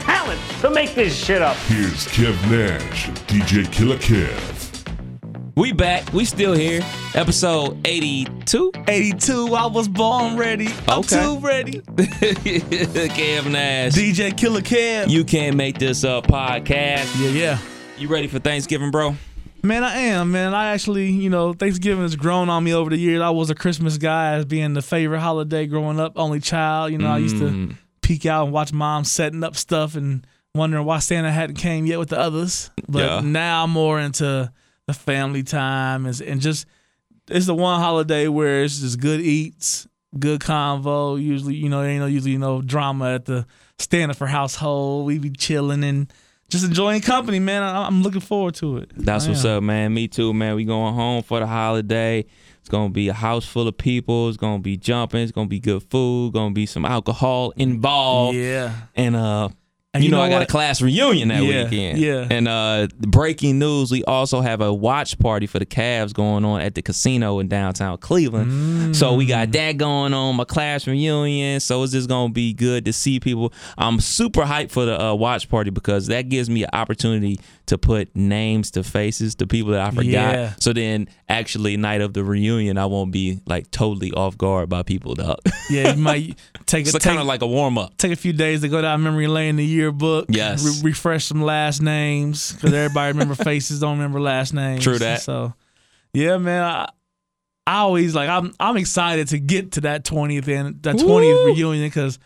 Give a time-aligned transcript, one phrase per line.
[0.00, 1.56] talent to make this shit up.
[1.68, 4.56] Here's Kev Nash DJ Killer Kev.
[5.56, 6.10] We back.
[6.12, 6.80] We still here.
[7.14, 8.72] Episode 82.
[8.88, 9.54] 82.
[9.54, 10.68] I was born ready.
[10.88, 11.80] I'm too ready.
[11.80, 13.92] Kev Nash.
[13.92, 15.08] DJ Killer Kev.
[15.10, 17.08] you can't make this up podcast.
[17.20, 17.58] yeah, yeah.
[17.98, 19.16] You ready for Thanksgiving, bro?
[19.62, 20.54] Man, I am, man.
[20.54, 23.20] I actually, you know, Thanksgiving has grown on me over the years.
[23.20, 26.92] I was a Christmas guy as being the favorite holiday growing up, only child.
[26.92, 27.68] You know, I used Mm.
[27.70, 27.76] to
[28.10, 32.00] peek out and watch mom setting up stuff and wondering why Santa hadn't came yet
[32.00, 32.70] with the others.
[32.88, 33.20] But Yeah.
[33.20, 34.50] now I'm more into
[34.88, 36.66] the family time and, and just
[37.28, 39.86] it's the one holiday where it's just good eats,
[40.18, 41.22] good convo.
[41.22, 43.46] Usually, you know, there ain't no usually no drama at the
[43.78, 45.06] Stanford household.
[45.06, 46.12] We be chilling and
[46.48, 47.62] just enjoying company, man.
[47.62, 48.90] I, I'm looking forward to it.
[48.96, 49.94] That's what's up, man.
[49.94, 50.56] Me too, man.
[50.56, 52.24] We going home for the holiday.
[52.60, 54.28] It's gonna be a house full of people.
[54.28, 55.20] It's gonna be jumping.
[55.22, 56.32] It's gonna be good food.
[56.34, 58.36] Gonna be some alcohol involved.
[58.36, 58.72] Yeah.
[58.94, 59.48] And uh,
[59.92, 61.98] And you, you know, know I got a class reunion that Yeah, weekend.
[61.98, 62.26] yeah.
[62.30, 66.60] And uh, breaking news: we also have a watch party for the Cavs going on
[66.60, 68.94] at the casino in downtown Cleveland.
[68.94, 69.28] So we Mm.
[69.28, 70.36] got that going on.
[70.36, 71.58] My class reunion.
[71.60, 73.52] So it's just gonna be good to see people.
[73.78, 77.78] I'm super hyped for the uh, watch party because that gives me an opportunity to
[77.78, 80.04] put names to faces to people that I forgot.
[80.04, 80.54] Yeah.
[80.58, 84.82] So then, actually, night of the reunion, I won't be like totally off guard by
[84.82, 85.14] people.
[85.14, 85.38] Dog.
[85.70, 87.96] Yeah, you might take a it's kind of like a warm up.
[87.96, 90.26] take a few days to go down memory lane, the yearbook.
[90.28, 90.82] Yes.
[90.82, 94.82] re- refresh some last names because everybody remember faces, don't remember last names.
[94.82, 95.22] True that.
[95.22, 95.54] So,
[96.12, 96.88] yeah, man, I,
[97.68, 101.86] I always like I'm I'm excited to get to that twentieth and that twentieth reunion
[101.86, 102.18] because.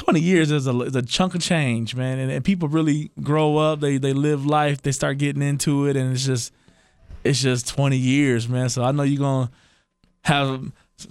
[0.00, 2.18] 20 years is a, is a chunk of change, man.
[2.18, 5.96] And, and people really grow up, they they live life, they start getting into it,
[5.96, 6.52] and it's just
[7.22, 8.70] it's just 20 years, man.
[8.70, 9.52] So I know you're going to
[10.22, 10.48] have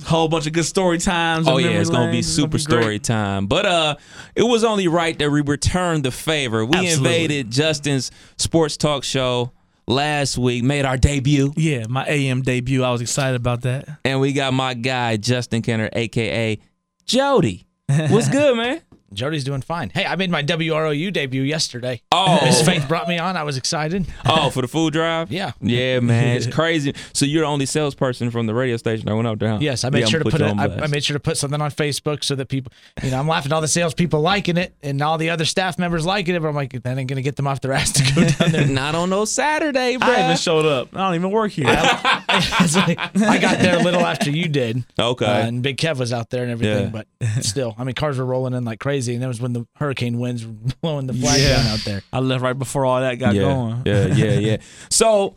[0.01, 1.47] a whole bunch of good story times.
[1.47, 2.27] Oh yeah, it's gonna be lanes.
[2.29, 3.45] It's gonna super story time.
[3.45, 3.95] But uh,
[4.35, 6.65] it was only right that we returned the favor.
[6.65, 6.93] We Absolutely.
[6.95, 9.51] invaded Justin's sports talk show
[9.87, 12.83] last week, made our debut, Yeah, my AM debut.
[12.83, 13.87] I was excited about that.
[14.03, 16.57] and we got my guy Justin Kenner, aka
[17.05, 17.65] Jody.
[17.89, 18.81] What's good, man?
[19.13, 19.89] Jody's doing fine.
[19.89, 22.01] Hey, I made my WROU debut yesterday.
[22.11, 22.39] Oh.
[22.43, 23.35] Miss Faith brought me on.
[23.37, 24.05] I was excited.
[24.31, 25.31] Oh, for the food drive?
[25.31, 25.53] Yeah.
[25.59, 26.93] Yeah, man, it's crazy.
[27.13, 29.57] So you're the only salesperson from the radio station that went up there.
[29.59, 30.71] Yes, I made Yeah, sure I'm to gonna put you it.
[30.75, 30.83] on I.
[30.83, 32.71] I made sure to put something on Facebook so that people,
[33.03, 35.79] you know, I'm laughing at all the salespeople liking it and all the other staff
[35.79, 36.41] members liking it.
[36.41, 38.67] But I'm like, that ain't gonna get them off their ass to go down there.
[38.79, 40.07] Not on no Saturday, bro.
[40.09, 40.95] I even showed up.
[40.95, 41.65] I don't even work here.
[41.67, 44.83] I got there a little after you did.
[44.99, 45.25] Okay.
[45.25, 47.03] Uh, and Big Kev was out there and everything, Yeah.
[47.21, 49.65] but still, I mean, cars were rolling in like crazy, and that was when the
[49.75, 51.57] hurricane winds were blowing the flag Yeah.
[51.57, 52.01] down out there.
[52.11, 53.81] I left right before all that got yeah, going.
[53.85, 54.57] Yeah, yeah, yeah.
[54.89, 55.35] So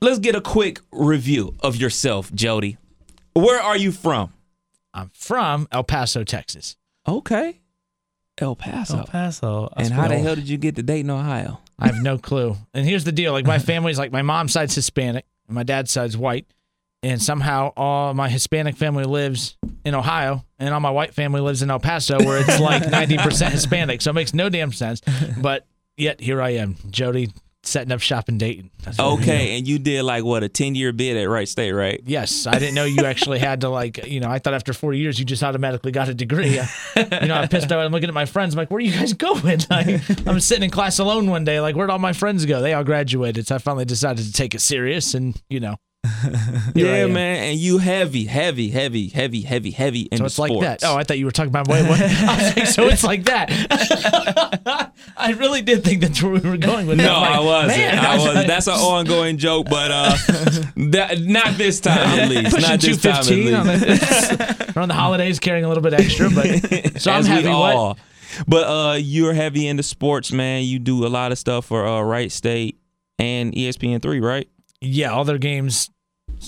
[0.00, 2.76] let's get a quick review of yourself, Jody.
[3.34, 4.32] Where are you from?
[4.94, 6.76] I'm from El Paso, Texas.
[7.06, 7.60] Okay.
[8.38, 8.98] El Paso.
[8.98, 9.72] El Paso.
[9.76, 11.60] and how the hell did you get to Dayton, Ohio?
[11.78, 12.56] I have no clue.
[12.72, 15.90] And here's the deal: like my family's like my mom's side's Hispanic, and my dad's
[15.90, 16.46] side's white,
[17.02, 21.62] and somehow all my Hispanic family lives in Ohio, and all my white family lives
[21.62, 24.02] in El Paso, where it's like 90% Hispanic.
[24.02, 25.00] So it makes no damn sense.
[25.40, 27.30] But yet here I am, Jody,
[27.62, 28.70] setting up shop in Dayton.
[28.82, 32.00] That's Okay, and you did like what a ten year bid at Wright State, right?
[32.06, 34.92] Yes, I didn't know you actually had to like, you know, I thought after four
[34.94, 36.54] years you just automatically got a degree.
[36.54, 36.62] you
[37.28, 37.80] know, I'm pissed out.
[37.84, 38.54] I'm looking at my friends.
[38.54, 39.60] I'm like, where are you guys going?
[39.70, 41.60] Like, I'm sitting in class alone one day.
[41.60, 42.62] Like, where'd all my friends go?
[42.62, 43.46] They all graduated.
[43.48, 45.85] So I finally decided to take it serious and, you know, here I
[46.74, 47.50] yeah, man.
[47.50, 50.84] And you heavy, heavy, heavy, heavy, heavy, heavy in So it's like that.
[50.84, 52.00] Oh, I thought you were talking about wait, what?
[52.56, 53.50] Like, so it's like that.
[55.16, 57.04] I really did think that's where we were going with that.
[57.04, 57.78] No, like, I wasn't.
[57.78, 58.46] Man, I was wasn't.
[58.46, 60.10] That's an ongoing joke, but uh,
[60.76, 62.54] that, not this time at least.
[62.54, 65.94] pushing Not this time at 215 on the, around the holidays, carrying a little bit
[65.94, 66.30] extra.
[66.30, 67.48] But so I'm As happy.
[67.48, 67.74] we What?
[67.74, 67.98] all.
[68.46, 70.64] But uh, you're heavy into sports, man.
[70.64, 72.78] You do a lot of stuff for uh, Wright State
[73.18, 74.48] and ESPN three, right?
[74.82, 75.90] yeah, all their games.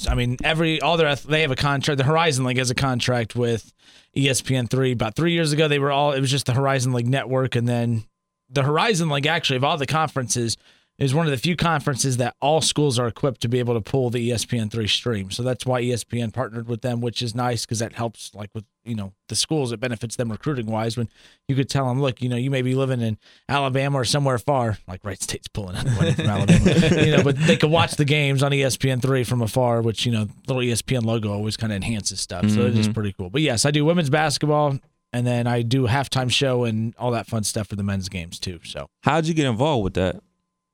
[0.08, 1.98] I mean, every all their they have a contract.
[1.98, 3.72] The Horizon League has a contract with
[4.16, 4.92] ESPN three.
[4.92, 6.12] About three years ago, they were all.
[6.12, 8.04] It was just the Horizon League network, and then
[8.50, 10.56] the Horizon League actually of all the conferences
[10.98, 13.80] is one of the few conferences that all schools are equipped to be able to
[13.80, 15.30] pull the E ESPN3 stream.
[15.30, 18.64] So that's why ESPN partnered with them, which is nice because that helps, like with
[18.84, 20.96] you know the schools, it benefits them recruiting wise.
[20.96, 21.08] When
[21.46, 23.16] you could tell them, look, you know, you may be living in
[23.48, 27.56] Alabama or somewhere far, like Wright State's pulling anybody from Alabama, you know, but they
[27.56, 31.32] could watch the games on E ESPN3 from afar, which you know, little ESPN logo
[31.32, 32.50] always kind of enhances stuff.
[32.50, 32.94] So it is mm-hmm.
[32.94, 33.30] pretty cool.
[33.30, 34.78] But yes, I do women's basketball.
[35.10, 38.38] And then I do halftime show and all that fun stuff for the men's games
[38.38, 38.60] too.
[38.62, 40.20] So How'd you get involved with that?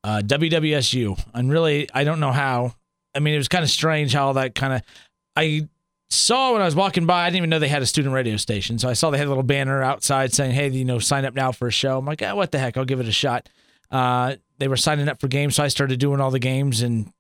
[0.05, 1.19] Uh, WWSU.
[1.33, 2.75] And really, I don't know how.
[3.15, 4.83] I mean, it was kind of strange how that kind of.
[5.35, 5.69] I
[6.11, 8.37] saw when I was walking by, I didn't even know they had a student radio
[8.37, 8.79] station.
[8.79, 11.35] So I saw they had a little banner outside saying, hey, you know, sign up
[11.35, 11.99] now for a show.
[11.99, 12.77] I'm like, ah, what the heck?
[12.77, 13.49] I'll give it a shot.
[13.91, 15.57] Uh, they were signing up for games.
[15.57, 16.83] So I started doing all the games.
[16.83, 17.13] And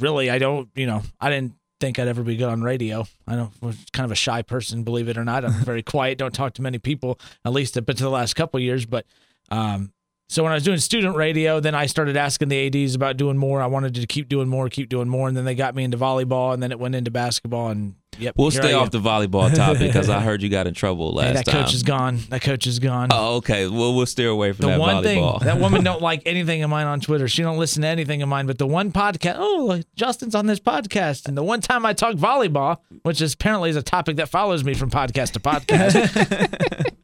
[0.00, 3.06] really, I don't, you know, I didn't think I'd ever be good on radio.
[3.26, 5.44] I don't, was kind of a shy person, believe it or not.
[5.44, 8.60] I'm very quiet, don't talk to many people, at least up to the last couple
[8.60, 8.84] years.
[8.84, 9.06] But,
[9.50, 9.92] um,
[10.32, 13.36] so when I was doing student radio, then I started asking the ads about doing
[13.36, 13.60] more.
[13.60, 15.98] I wanted to keep doing more, keep doing more, and then they got me into
[15.98, 18.34] volleyball, and then it went into basketball, and yep.
[18.38, 21.32] We'll stay off the volleyball topic because I heard you got in trouble last Hey,
[21.34, 21.64] that time.
[21.64, 22.20] coach is gone.
[22.30, 23.08] That coach is gone.
[23.12, 23.66] oh, okay.
[23.68, 25.38] Well, we'll steer away from the that one volleyball.
[25.40, 27.28] thing that woman don't like anything of mine on Twitter.
[27.28, 28.46] She don't listen to anything of mine.
[28.46, 32.14] But the one podcast, oh, Justin's on this podcast, and the one time I talk
[32.16, 36.88] volleyball, which is apparently is a topic that follows me from podcast to podcast.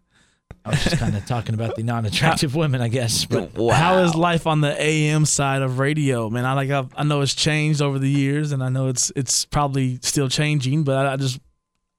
[0.69, 3.25] I was just kind of talking about the non-attractive women, I guess.
[3.25, 6.45] But How is life on the AM side of radio, man?
[6.45, 9.45] I like I've, I know it's changed over the years, and I know it's it's
[9.45, 10.85] probably still changing.
[10.85, 11.41] But I, I just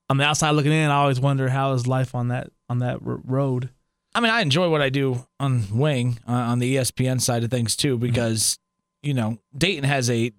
[0.10, 3.00] on the outside looking in, I always wonder how is life on that on that
[3.06, 3.70] r- road.
[4.16, 7.52] I mean, I enjoy what I do on Wing uh, on the ESPN side of
[7.52, 8.58] things too, because
[9.04, 10.32] you know Dayton has a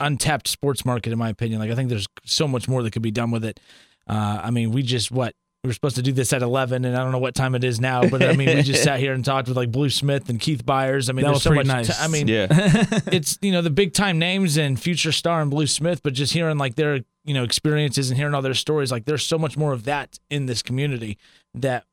[0.00, 1.60] untapped sports market, in my opinion.
[1.60, 3.60] Like I think there's so much more that could be done with it.
[4.06, 5.34] Uh, I mean, we just what
[5.66, 7.64] we were supposed to do this at 11, and I don't know what time it
[7.64, 10.28] is now, but I mean, we just sat here and talked with like Blue Smith
[10.28, 11.10] and Keith Byars.
[11.10, 11.66] I mean, That there's was so much.
[11.66, 12.00] pretty t- nice.
[12.00, 12.46] I mean, yeah.
[13.12, 16.32] it's you know the big time names and future star and Blue Smith, but just
[16.32, 19.56] hearing like their you know experiences and hearing all their stories, like there's so much
[19.56, 21.18] more of that in this community
[21.54, 21.84] that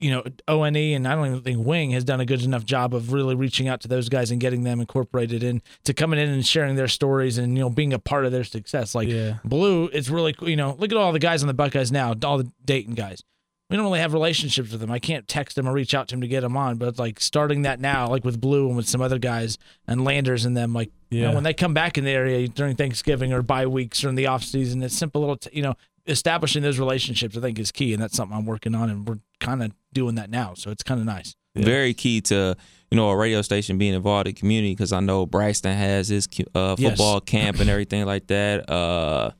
[0.00, 2.94] you know ONE and I don't even think Wing has done a good enough job
[2.94, 6.28] of really reaching out to those guys and getting them incorporated in to coming in
[6.28, 8.94] and sharing their stories and you know being a part of their success.
[8.94, 9.34] Like Yeah.
[9.44, 10.48] Blue, it's really cool.
[10.48, 13.22] You know, look at all the guys on the Buckeyes now, all the Dayton guys.
[13.68, 14.90] We don't really have relationships with them.
[14.90, 17.20] I can't text them or reach out to them to get them on, but like
[17.20, 20.72] starting that now, like with Blue and with some other guys and Landers and them,
[20.72, 24.02] like you know, when they come back in the area during Thanksgiving or bye weeks
[24.02, 25.74] or in the off season, it's simple little, t- you know,
[26.08, 27.36] establishing those relationships.
[27.36, 30.14] I think is key, and that's something I'm working on, and we're kind of doing
[30.16, 30.54] that now.
[30.54, 31.34] So it's kind of nice.
[31.56, 32.56] Very key to
[32.90, 36.26] you know a radio station being involved in community because I know Braxton has his
[36.28, 36.90] cu- uh, Yes.
[36.92, 38.70] football camp and everything like that.
[38.70, 39.30] Uh,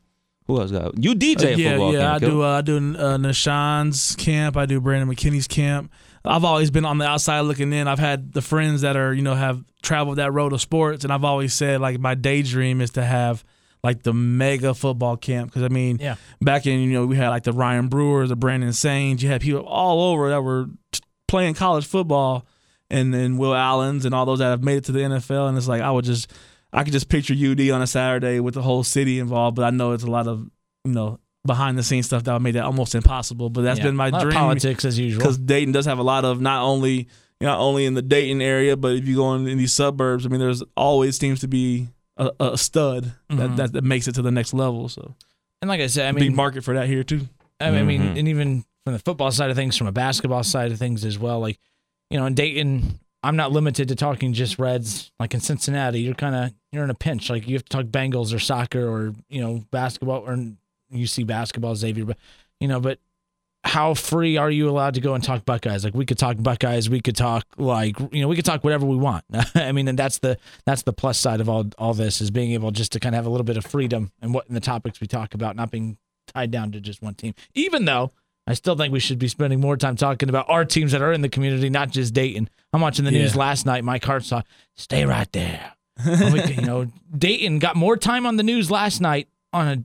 [0.47, 2.00] who else got you DJ Uh, yeah, football yeah.
[2.00, 2.14] camp?
[2.23, 2.43] I do.
[2.43, 4.56] Uh, I do uh, Nashawn's camp.
[4.56, 5.93] I do Brandon McKinney's camp.
[6.25, 7.87] I've always been on the outside looking in.
[7.88, 11.12] I've had the friends that are you know have traveled that road of sports, and
[11.12, 13.44] I've always said like my daydream is to have
[13.82, 16.17] like the mega football camp because I mean Yeah.
[16.41, 19.23] back in you know we had like the Ryan Brewers, the Brandon Saines.
[19.23, 22.44] You had people all over that were t- playing college football,
[22.91, 25.49] and then Will Allen's and all those that have made it to the NFL.
[25.49, 26.32] And it's like I would just
[26.73, 29.71] I could just picture UD on a Saturday with the whole city involved, but I
[29.71, 30.49] know it's a lot of
[30.85, 33.49] you know behind the scenes stuff that would make that almost impossible.
[33.49, 33.87] But that's Yeah.
[33.87, 35.21] been my A lot of dream Politics as usual.
[35.21, 37.09] because Dayton does have a lot of not only
[37.41, 40.29] not only in the Dayton area, but if you go in, in these suburbs, I
[40.29, 41.88] mean, there's always seems to be
[42.20, 44.88] a, a stud that, that that makes it to the next level.
[44.88, 45.14] So
[45.62, 47.28] And like I said, I big mean, market for that here too.
[47.61, 48.19] I mean, I mean, Mhm.
[48.19, 51.19] and even from the football side of things, from a basketball side of things as
[51.19, 51.40] well.
[51.40, 51.58] Like,
[52.11, 55.10] you know, in Dayton, I'm not limited to talking just Reds.
[55.20, 57.29] Like in Cincinnati, you're kind of you're in a pinch.
[57.29, 60.39] Like you have to talk Bengals or soccer or you know basketball or
[60.91, 62.05] you see basketball, Xavier.
[62.06, 62.17] But
[62.60, 62.98] you know, but
[63.64, 65.84] how free are you allowed to go and talk Buckeyes?
[65.84, 68.86] Like we could talk Buckeyes, we could talk like you know we could talk whatever
[68.86, 69.24] we want.
[69.55, 72.52] I mean, and that's the that's the plus side of all all this is being
[72.52, 74.60] able just to kind of have a little bit of freedom and what in the
[74.60, 77.34] topics we talk about, not being tied down to just one team.
[77.55, 78.12] Even though
[78.46, 81.12] I still think we should be spending more time talking about our teams that are
[81.12, 82.48] in the community, not just Dayton.
[82.72, 83.84] I'm watching the news last night.
[83.84, 84.43] Mike Hart saw,
[84.76, 85.72] stay right there.
[86.06, 86.86] We- you know,
[87.17, 89.29] Dayton got more time on the news last night.
[89.52, 89.84] On a,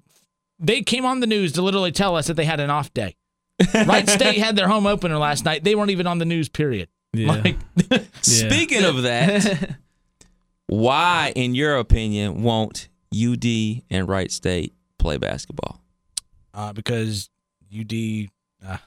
[0.60, 3.16] they came on the news to literally tell us that they had an off day.
[3.74, 5.64] Wright State had their home opener last night.
[5.64, 6.50] They weren't even on the news.
[6.50, 6.90] Period.
[7.14, 7.32] Yeah.
[7.44, 7.58] Like,
[8.22, 9.78] Speaking of that,
[10.68, 13.46] why, in your opinion, won't UD
[13.90, 15.82] and Wright State play basketball?
[16.54, 17.30] uh, because
[17.78, 18.28] UD.
[18.66, 18.78] Uh,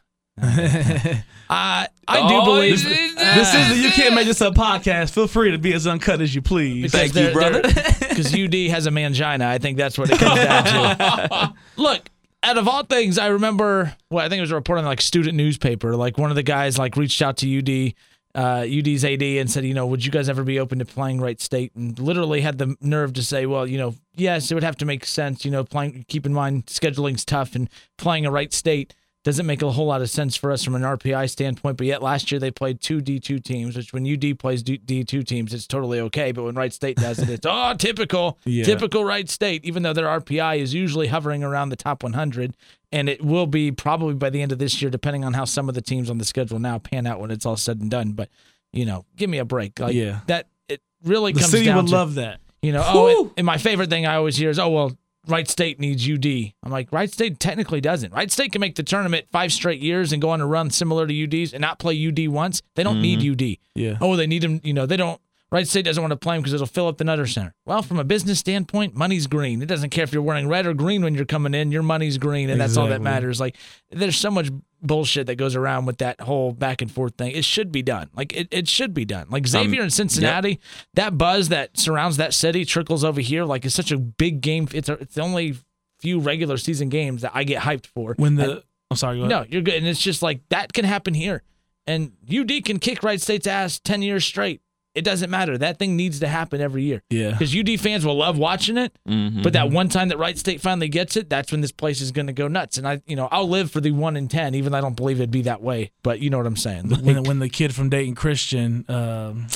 [1.50, 5.10] I I do Oh, believe This is the You Can't Make This Up podcast.
[5.10, 6.92] Feel free to be as uncut as you please.
[6.92, 7.62] Thank you, brother.
[7.62, 9.42] Because UD has a mangina.
[9.46, 11.54] I think that's what it comes down to.
[11.76, 12.08] Look,
[12.42, 13.96] out of all things, I remember.
[14.10, 15.96] Well, I think it was a report on like student newspaper.
[15.96, 17.94] Like one of the guys like reached out to UD
[18.34, 21.20] uh, UD's AD and said, you know, would you guys ever be open to playing
[21.20, 21.74] Wright State?
[21.74, 24.84] And literally had the nerve to say, well, you know, yes, it would have to
[24.84, 25.44] make sense.
[25.44, 26.04] You know, playing.
[26.08, 28.94] Keep in mind, scheduling's tough, and playing a Wright State
[29.24, 31.76] doesn't make a whole lot of sense for us from an RPI standpoint.
[31.76, 35.26] But yet last year they played two D2 teams, which when UD plays D- D2
[35.26, 36.32] teams, it's totally okay.
[36.32, 38.64] But when Wright State does it, it's oh typical, Yeah.
[38.64, 39.64] typical Wright State.
[39.64, 42.56] Even though their RPI is usually hovering around the top 100,
[42.92, 45.68] and it will be probably by the end of this year, depending on how some
[45.68, 48.12] of the teams on the schedule now pan out when it's all said and done.
[48.12, 48.28] But
[48.72, 49.78] you know, give me a break.
[49.80, 50.20] Like Yeah.
[50.26, 50.46] that.
[50.68, 52.40] It really The comes city down would to love that.
[52.62, 54.96] you know, oh, and my favorite thing I always hear is, oh, well,
[55.28, 56.26] Wright State needs UD.
[56.62, 58.12] I'm like, Wright State technically doesn't.
[58.12, 61.06] Wright State can make the tournament five straight years and go on a run similar
[61.06, 62.62] to UD's and not play UD once.
[62.74, 63.44] They don't need mm-hmm.
[63.44, 63.56] UD.
[63.74, 63.98] Yeah.
[64.00, 64.60] Oh, they need him.
[64.64, 65.20] You know, they don't.
[65.50, 67.54] Wright State doesn't want to play him because it'll fill up the Nutter Center.
[67.64, 69.62] Well, from a business standpoint, money's green.
[69.62, 71.72] It doesn't care if you're wearing red or green when you're coming in.
[71.72, 73.40] Your money's green, and that's all that matters.
[73.40, 73.56] Like,
[73.90, 74.50] there's so much
[74.82, 77.32] bullshit that goes around with that whole back and forth thing.
[77.32, 78.10] It should be done.
[78.14, 79.26] Like, it, it should be done.
[79.30, 80.60] Like um, Xavier in Cincinnati,
[80.94, 83.44] that buzz that surrounds that city trickles over here.
[83.44, 84.68] Like, it's such a big game.
[84.72, 85.56] It's a, it's the only
[86.00, 88.14] few regular season games that I get hyped for.
[88.16, 89.30] When And- the I'm sorry, go ahead.
[89.30, 89.74] no, you're good.
[89.74, 91.42] And it's just like that can happen here.
[91.86, 94.62] And UD can kick Wright State's ass 10 years straight.
[94.98, 95.56] It doesn't matter.
[95.56, 97.02] That thing needs to happen every year.
[97.10, 97.30] Yeah.
[97.30, 98.92] Because UD fans will love watching it.
[99.08, 99.42] Mm-hmm.
[99.42, 102.10] But that one time that Wright State finally gets it, that's when this place is
[102.10, 102.78] going to go nuts.
[102.78, 104.96] And I, you know, I'll live for the one in 10, even though I don't
[104.96, 105.92] believe it'd be that way.
[106.02, 106.88] But you know what I'm saying.
[106.88, 109.46] Like, when when the kid from Dayton Christian, um,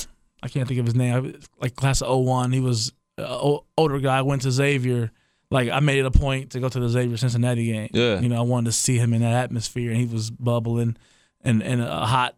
[0.41, 4.21] I can't think of his name, like class of 01, he was an older guy,
[4.21, 5.11] went to Xavier.
[5.51, 7.89] Like I made it a point to go to the Xavier Cincinnati game.
[7.93, 8.19] Yeah.
[8.19, 10.97] you know, I wanted to see him in that atmosphere, and he was bubbling,
[11.43, 12.35] and and a hot,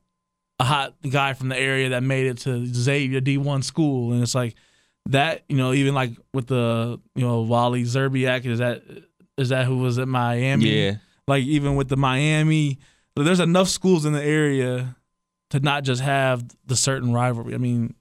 [0.60, 4.22] a hot guy from the area that made it to Xavier D one school, and
[4.24, 4.56] it's like
[5.08, 5.44] that.
[5.50, 8.84] You know, even like with the you know Wally Szczerbiak, is that
[9.38, 10.70] is that who was at Miami?
[10.86, 10.96] Yeah.
[11.28, 12.80] like even with the Miami,
[13.16, 14.96] there's enough schools in the area
[15.52, 17.54] to not just have the certain rivalry.
[17.54, 17.94] I mean,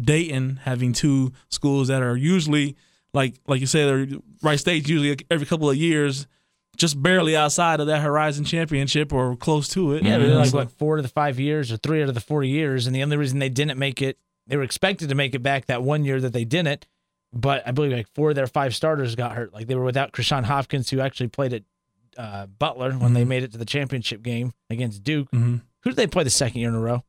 [0.00, 2.76] Dayton having two schools that are usually
[3.14, 6.26] like like you said, they're- Wright State's usually every couple of years,
[6.76, 10.02] just barely outside of that Horizon Championship or close to it.
[10.04, 12.86] yeah, they're like four to the five years or three out of the four years.
[12.86, 15.66] And the only reason they didn't make it, they were expected to make it back
[15.66, 16.86] that one year that they didn't.
[17.32, 19.52] But I believe like four of their five starters got hurt.
[19.54, 21.62] Like they were without Chrishawn Hopkins, who actually played at
[22.18, 25.30] uh, Butler when they made it to the championship game against Duke.
[25.30, 25.62] Mhm.
[25.82, 27.04] Who did they play the second year in a row?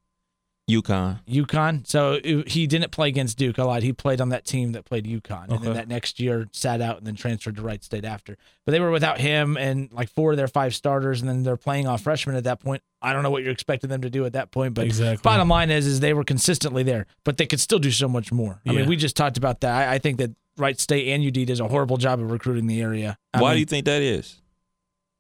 [0.70, 1.20] UConn.
[1.27, 1.86] UConn.
[1.86, 3.60] So it- he didn't play against Duke.
[3.60, 3.84] I lied.
[3.84, 5.65] He played on that team that played UConn, and Okay.
[5.65, 8.38] then that next year sat out and then transferred to Wright State after.
[8.65, 11.58] But they were without him and like four of their five starters, and then they're
[11.58, 12.82] playing off freshmen at that point.
[13.01, 15.22] I don't know what you're expecting them to do at that point, but Exactly.
[15.22, 18.32] bottom line is, is they were consistently there, but they could still do so much
[18.32, 18.62] more.
[18.65, 18.79] I Yeah.
[18.79, 19.89] mean, we just talked about that.
[19.89, 22.79] I, I think that Wright State and UD does a horrible job of recruiting the
[22.82, 23.17] area.
[23.34, 24.39] I Why mean, do you think that is?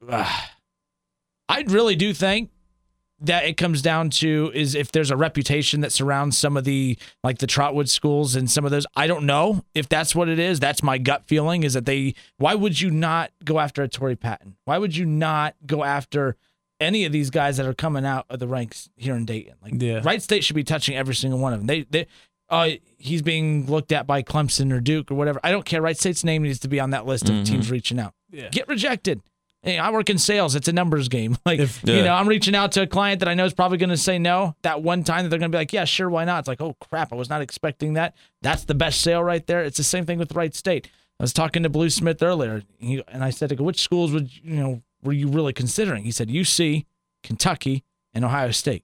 [1.49, 2.49] I really do think
[3.23, 6.97] that it comes down to is if there's a reputation that surrounds some of the
[7.23, 8.85] like the Trotwood schools and some of those.
[8.95, 10.59] I don't know if that's what it is.
[10.59, 12.15] That's my gut feeling is that they.
[12.37, 14.57] Why would you not go after a Tory Patton?
[14.65, 16.35] Why would you not go after
[16.79, 19.55] any of these guys that are coming out of the ranks here in Dayton?
[19.61, 20.01] Like Yeah.
[20.03, 21.67] Wright State should be touching every single one of them.
[21.67, 22.07] They they.
[22.49, 25.39] Uh, he's being looked at by Clemson or Duke or whatever.
[25.43, 25.81] I don't care.
[25.81, 28.13] Wright State's name needs to be on that list of teams reaching out.
[28.29, 28.49] Yeah.
[28.49, 29.21] Get rejected.
[29.63, 30.55] Hey, I work in sales.
[30.55, 31.37] It's a numbers game.
[31.45, 33.77] Like, If- you know, I'm reaching out to a client that I know is probably
[33.77, 34.55] going to say no.
[34.61, 36.39] That one time that they're going to be like, yeah, sure, why not?
[36.39, 38.15] It's like, oh crap, I was not expecting that.
[38.41, 39.63] That's the best sale right there.
[39.63, 40.89] It's the same thing with Wright State.
[41.19, 44.29] I was talking to Blue Smith earlier, and I said, to go, which schools would
[44.43, 46.03] you know were you really considering?
[46.03, 46.85] He said UC,
[47.23, 48.83] Kentucky, and Ohio State.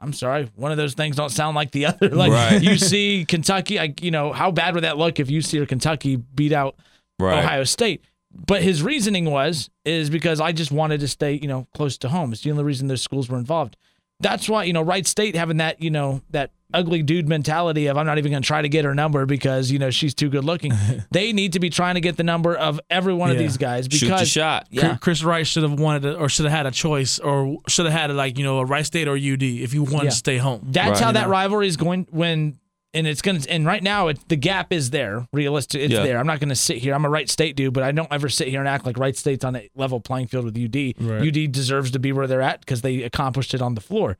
[0.00, 2.08] I'm sorry, one of those things don't sound like the other.
[2.10, 2.60] Like Right.
[2.62, 3.78] UC, Kentucky.
[3.78, 6.76] I, you know, how bad would that look if UC or Kentucky beat out
[7.20, 7.44] Right.
[7.44, 8.02] Ohio State.
[8.30, 12.08] But his reasoning was is because I just wanted to stay, you know, close to
[12.08, 12.32] home.
[12.32, 13.76] It's the only reason those schools were involved.
[14.20, 17.96] That's why, you know, Wright State having that, you know, that ugly dude mentality of
[17.96, 20.28] I'm not even going to try to get her number because, you know, she's too
[20.28, 20.72] good looking.
[21.12, 23.86] they need to be trying to get the number of every one of these guys
[23.90, 24.66] Shoot because shot.
[24.70, 24.96] Yeah.
[24.96, 27.94] Chris Wright should have wanted to, or should have had a choice, or should have
[27.94, 30.10] had like you know a Wright State or UD if you wanted Yeah.
[30.10, 30.62] to stay home.
[30.64, 31.00] That's Right.
[31.00, 31.30] how You that know?
[31.30, 32.58] rivalry is going when
[32.98, 35.26] and it's gonna and right now it, the gap is there.
[35.32, 36.02] Realistic, it's Yeah.
[36.02, 36.18] there.
[36.18, 36.94] I'm not gonna sit here.
[36.94, 39.16] I'm a Wright State dude, but I don't ever sit here and act like Wright
[39.16, 40.94] State's on a level playing field with UD.
[41.00, 41.26] Right.
[41.26, 44.18] UD deserves to be where they're at because they accomplished it on the floor.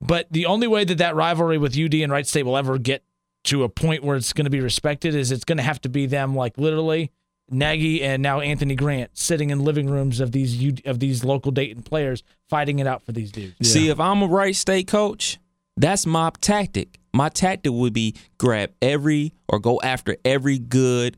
[0.00, 3.02] But the only way that that rivalry with UD and Wright State will ever get
[3.44, 5.88] to a point where it's going to be respected is it's going to have to
[5.88, 7.12] be them like literally
[7.48, 11.52] Nagy and now Anthony Grant sitting in living rooms of these UD, of these local
[11.52, 13.54] Dayton players fighting it out for these dudes.
[13.62, 15.38] See, if I'm a Wright State coach,
[15.76, 16.98] that's my tactic.
[17.16, 21.16] My tactic would be grab every or go after every good,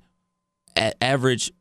[1.02, 1.52] average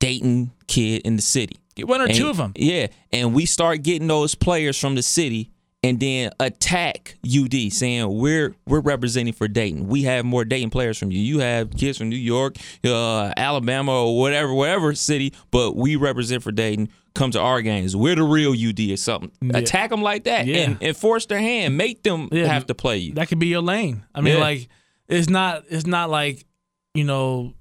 [0.00, 1.56] Dayton kid in the city.
[1.76, 2.52] Get one or And- two of them.
[2.56, 5.50] Yeah, and we start getting those players from the city,
[5.84, 9.86] and then attack UD saying we're we're representing for Dayton.
[9.86, 11.20] We have more Dayton players from you.
[11.20, 16.42] You have kids from New York, uh, Alabama, or whatever, whatever city, but we represent
[16.42, 16.88] for Dayton.
[17.14, 17.94] Come to our games.
[17.94, 19.30] We're the real UD or something.
[19.54, 20.56] Attack them like that Yeah.
[20.58, 21.76] and, and force their hand.
[21.76, 22.46] Make them Yeah.
[22.46, 23.14] have to play you.
[23.14, 24.02] that could be your lane.
[24.14, 24.40] I mean, Yeah.
[24.40, 24.68] like
[25.08, 26.44] it's not it's not like
[26.94, 27.52] you know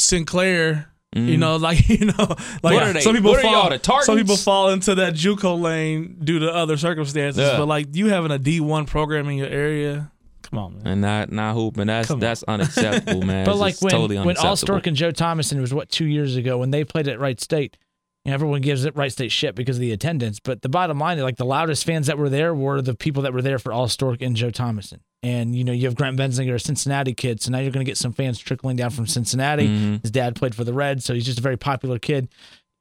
[0.00, 0.88] Sinclair.
[1.14, 2.58] You know, like you know, like Mm-hmm.
[2.62, 3.00] What are they?
[3.02, 3.52] some people What fall.
[3.52, 7.42] y'all, the some people fall into that JUCO lane due to other circumstances.
[7.42, 7.58] Yeah.
[7.58, 10.86] But like you having a D one program in your area, come on, man.
[10.86, 11.86] and not not hooping.
[11.86, 12.20] That's Come on.
[12.20, 13.44] that's unacceptable, man.
[13.44, 14.80] But It's like when totally when unacceptable.
[14.80, 17.76] Alstork and Joe Thomasson was what two years ago when they played at Wright State,
[17.76, 17.91] you
[18.30, 20.40] know, everyone gives it Wright State shit because of the attendance.
[20.40, 23.32] But the bottom line, like the loudest fans that were there were the people that
[23.32, 25.00] were there for Alstork and Joe Thomasson.
[25.22, 27.90] And you know, you have Grant Benzinger, a Cincinnati kid, so now you're going to
[27.90, 29.68] get some fans trickling down from Cincinnati.
[29.68, 29.96] Mm-hmm.
[30.02, 32.28] His dad played for the Reds, so he's just a very popular kid.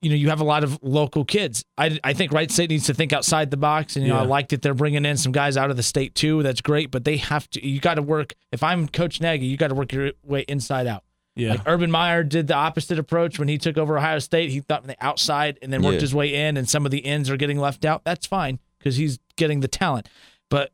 [0.02, 1.64] You know, you have a lot of local kids.
[1.78, 4.24] I, I think Wright State needs to think outside the box, and you know, I
[4.24, 6.42] like that they're bringing in some guys out of the state too.
[6.42, 7.66] That's great, but they have to.
[7.66, 8.34] You got to work.
[8.52, 11.04] If I'm Coach Nagy, you got to work your way inside out.
[11.36, 14.50] Yeah, Like Urban Meyer did the opposite approach when he took over Ohio State.
[14.50, 16.02] He thought from the outside and then worked Yeah.
[16.02, 18.04] his way in, and some of the ins are getting left out.
[18.04, 20.10] That's fine because he's getting the talent.
[20.50, 20.72] But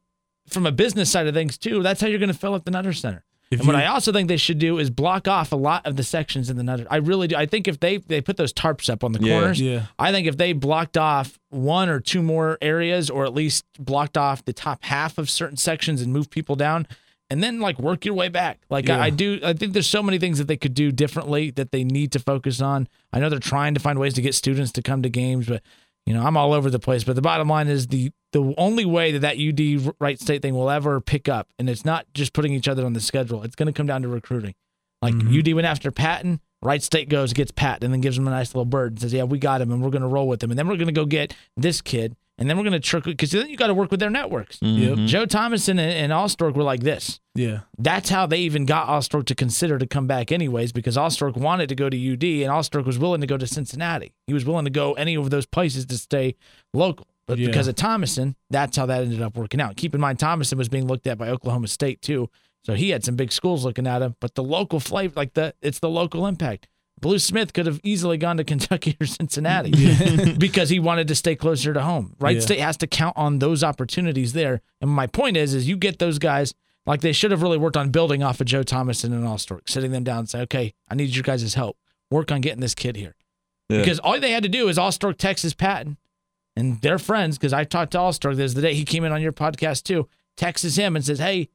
[0.49, 2.71] from a business side of things too, that's how you're going to fill up the
[2.71, 3.23] Nutter Center.
[3.51, 5.85] If and what you- I also think they should do is block off a lot
[5.85, 6.85] of the sections in the Nutter.
[6.89, 7.35] I really do.
[7.37, 9.39] I think if they they put those tarps up on the Yeah.
[9.39, 9.83] corners, Yeah.
[9.99, 14.17] I think if they blocked off one or two more areas, or at least blocked
[14.17, 16.87] off the top half of certain sections and move people down,
[17.29, 18.59] and then like work your way back.
[18.69, 18.99] Like Yeah.
[18.99, 21.71] I, I do, I think there's so many things that they could do differently that
[21.71, 22.87] they need to focus on.
[23.11, 25.61] I know they're trying to find ways to get students to come to games, but
[26.05, 27.03] you know I'm all over the place.
[27.03, 30.53] But the bottom line is the the only way that that UD Wright State thing
[30.53, 33.43] will ever pick up, and it's not just putting each other on the schedule.
[33.43, 34.55] It's going to come down to recruiting.
[35.01, 35.39] Like mm-hmm.
[35.39, 38.55] UD went after Patton, Wright State goes gets Patton, and then gives him a nice
[38.55, 40.49] little bird and says, "Yeah, we got him, and we're going to roll with him."
[40.49, 43.11] And then we're going to go get this kid, and then we're going to trickle
[43.13, 44.57] because then you got to work with their networks.
[44.59, 44.99] Mm-hmm.
[45.01, 45.07] Yep.
[45.07, 47.19] Joe Thomasson and, and Alstork were like this.
[47.35, 51.35] yeah, That's how they even got Alstork to consider to come back, anyways, because Alstork
[51.37, 54.13] wanted to go to UD, and Alstork was willing to go to Cincinnati.
[54.27, 56.35] He was willing to go any of those places to stay
[56.73, 57.07] local.
[57.27, 57.47] But Yeah.
[57.47, 59.75] because of Thomasson, that's how that ended up working out.
[59.75, 62.29] Keep in mind, Thomasson was being looked at by Oklahoma State too,
[62.63, 64.15] so he had some big schools looking at him.
[64.21, 66.67] But the local flavor, like the, it's the local impact.
[66.99, 71.35] Blue Smith could have easily gone to Kentucky or Cincinnati because he wanted to stay
[71.35, 72.15] closer to home.
[72.19, 72.41] Wright Yeah.
[72.41, 74.61] State has to count on those opportunities there.
[74.81, 76.53] And my point is, is you get those guys
[76.85, 79.69] like they should have really worked on building off of Joe Thomasson and an Alstork,
[79.69, 81.77] sitting them down and say, okay, I need your guys' help.
[82.09, 83.15] Work on getting this kid here.
[83.69, 83.79] Yeah.
[83.79, 85.97] Because all they had to do is Alstork Texas Patton
[86.55, 87.37] and they're friends.
[87.37, 88.37] Because I talked to Alstork.
[88.37, 90.07] There's the day he came in on your podcast too.
[90.35, 91.49] Texts him and says, hey,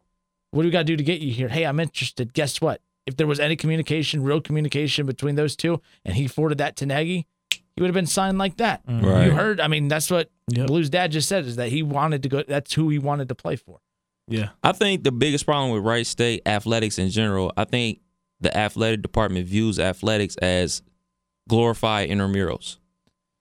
[0.50, 1.48] what do we got to do to get you here?
[1.48, 2.34] Hey, I'm interested.
[2.34, 2.80] Guess what?
[3.06, 6.86] If there was any communication, real communication between those two, and he forwarded that to
[6.86, 8.86] Nagy, he would have been signed like that.
[8.86, 9.04] Mm-hmm.
[9.04, 9.24] Right.
[9.26, 9.60] You heard?
[9.60, 10.66] I mean, that's what Yep.
[10.66, 12.42] Blue's dad just said is that he wanted to go.
[12.46, 13.80] That's who he wanted to play for.
[14.28, 18.00] yeah, I think the biggest problem with Wright State athletics in general, I think
[18.40, 20.82] the athletic department views athletics as
[21.48, 22.76] glorified intramurals.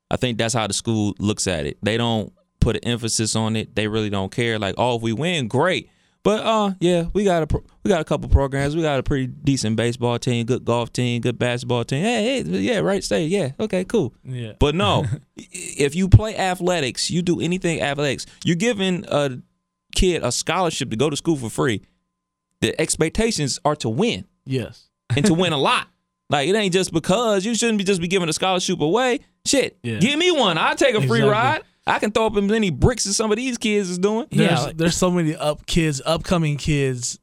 [0.09, 1.77] I think that's how the school looks at it.
[1.81, 3.75] They don't put an emphasis on it.
[3.75, 4.59] They really don't care.
[4.59, 5.89] Like, oh, if we win, great.
[6.23, 8.75] But uh, yeah, we got a pro- we got a couple programs.
[8.75, 12.03] We got a pretty decent baseball team, good golf team, good basketball team.
[12.03, 14.13] Hey, hey yeah, right State, yeah, okay, cool.
[14.23, 14.53] yeah.
[14.59, 15.05] But no,
[15.35, 19.39] if you play athletics, you do anything athletics, you're giving a
[19.95, 21.81] kid a scholarship to go to school for free.
[22.59, 24.89] The expectations are to win Yes.
[25.15, 25.87] and to win a lot.
[26.29, 29.21] Like it ain't just because you shouldn't be just be giving a scholarship away.
[29.45, 29.97] Shit, Yeah.
[29.97, 30.59] give me one.
[30.59, 31.29] I'll take a free Exactly.
[31.31, 31.61] ride.
[31.87, 34.27] I can throw up as many bricks as some of these kids is doing.
[34.31, 37.19] There's, Yeah, like- there's so many up kids, upcoming kids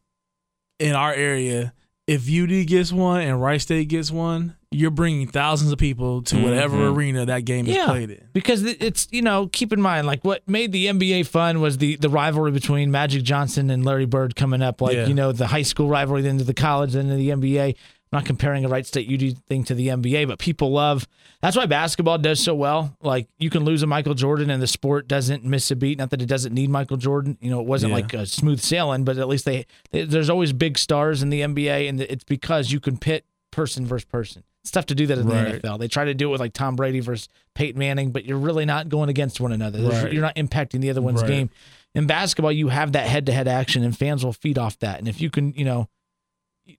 [0.79, 1.73] in our area.
[2.07, 6.39] If UD gets one and Wright State gets one, you're bringing thousands of people to
[6.43, 6.95] whatever Mhm.
[6.97, 7.87] arena that game is Yeah.
[7.87, 8.21] played in.
[8.33, 11.97] because it's you know keep in mind like what made the NBA fun was the
[11.97, 15.07] the rivalry between Magic Johnson and Larry Bird coming up like Yeah.
[15.07, 17.75] you know the high school rivalry then to the college then to the NBA.
[18.11, 21.07] I'm not comparing a Wright State UD thing to the NBA, but people love.
[21.43, 22.97] That's why basketball does so well.
[23.03, 25.99] Like you can lose a Michael Jordan and the sport doesn't miss a beat.
[25.99, 27.37] Not that it doesn't need Michael Jordan.
[27.41, 27.97] You know, it wasn't Yeah.
[27.97, 31.43] like a smooth sailing, but at least they, they there's always big stars in the
[31.43, 34.43] NBA, and it's because you can pit person versus person.
[34.63, 35.61] It's tough to do that in Right.
[35.61, 35.79] the NFL.
[35.79, 38.65] They try to do it with like Tom Brady versus Peyton Manning, but you're really
[38.65, 39.81] not going against one another.
[39.83, 40.13] Right.
[40.13, 41.29] You're not impacting the other one's Right.
[41.29, 41.51] game.
[41.95, 44.99] In basketball, you have that head to head action, and fans will feed off that.
[44.99, 45.89] And if you can, you know,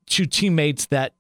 [0.06, 1.14] two teammates that,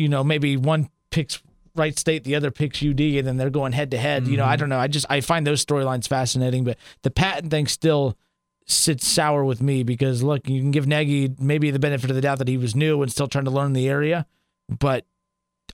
[0.00, 1.42] you know, maybe one picks
[1.76, 4.26] Wright State, the other picks UD, and then they're going head to head.
[4.26, 4.78] You know, I don't know.
[4.78, 8.16] I just I find those storylines fascinating, but the Patton thing still
[8.66, 12.22] sits sour with me because look, you can give Nagy maybe the benefit of the
[12.22, 14.26] doubt that he was new and still trying to learn the area,
[14.68, 15.06] but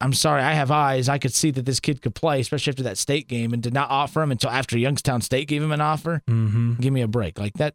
[0.01, 1.09] I'm sorry, I have eyes.
[1.09, 3.73] I could see that this kid could play, especially after that state game, and did
[3.73, 6.23] not offer him until after Youngstown State gave him an offer.
[6.29, 6.75] Mm-hmm.
[6.75, 7.39] Give me a break.
[7.39, 7.75] Like that,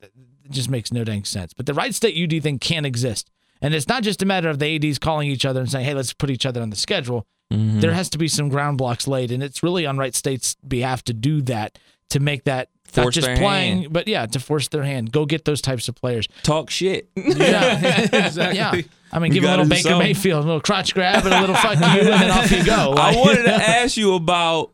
[0.00, 0.10] it
[0.50, 1.52] just makes no dang sense.
[1.52, 3.30] But the Wright State UD thing can't exist.
[3.60, 5.94] And it's not just a matter of the ADs calling each other and saying, hey,
[5.94, 7.26] let's put each other on the schedule.
[7.52, 7.80] Mhm.
[7.80, 9.32] There has to be some ground blocks laid.
[9.32, 11.78] And it's really on Wright State's behalf to do that,
[12.10, 13.92] to make that not just playing, hand.
[13.92, 15.12] but yeah, to force their hand.
[15.12, 16.26] Go get those types of players.
[16.42, 17.08] talk shit.
[17.16, 18.04] Yeah.
[18.26, 18.56] exactly.
[18.56, 18.80] Yeah.
[19.12, 19.98] I mean, You give a little Baker something.
[20.00, 22.92] Mayfield, a little crotch grab and a little fuck you, and then off you go.
[22.96, 24.72] I wanted to ask you about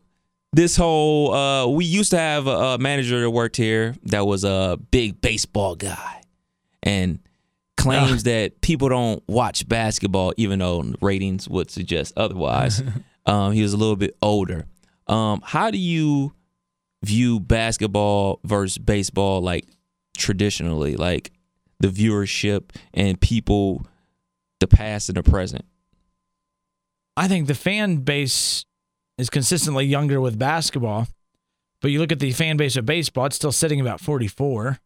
[0.51, 1.33] this whole.
[1.33, 5.21] Uh, we used to have a, a manager that worked here that was a big
[5.21, 6.21] baseball guy,
[6.83, 7.19] and
[7.77, 12.83] claims that people don't watch basketball, even though ratings would suggest otherwise.
[13.25, 14.65] um, he was a little bit older.
[15.07, 16.33] Um, how do you
[17.03, 19.65] view basketball versus baseball, like
[20.17, 21.31] traditionally, like
[21.79, 23.85] the viewership and people,
[24.59, 25.65] the past and the present?
[27.17, 28.65] I think the fan base
[29.17, 31.07] is consistently younger with basketball,
[31.81, 34.79] but you look at the fan base of baseball, it's still sitting about 44,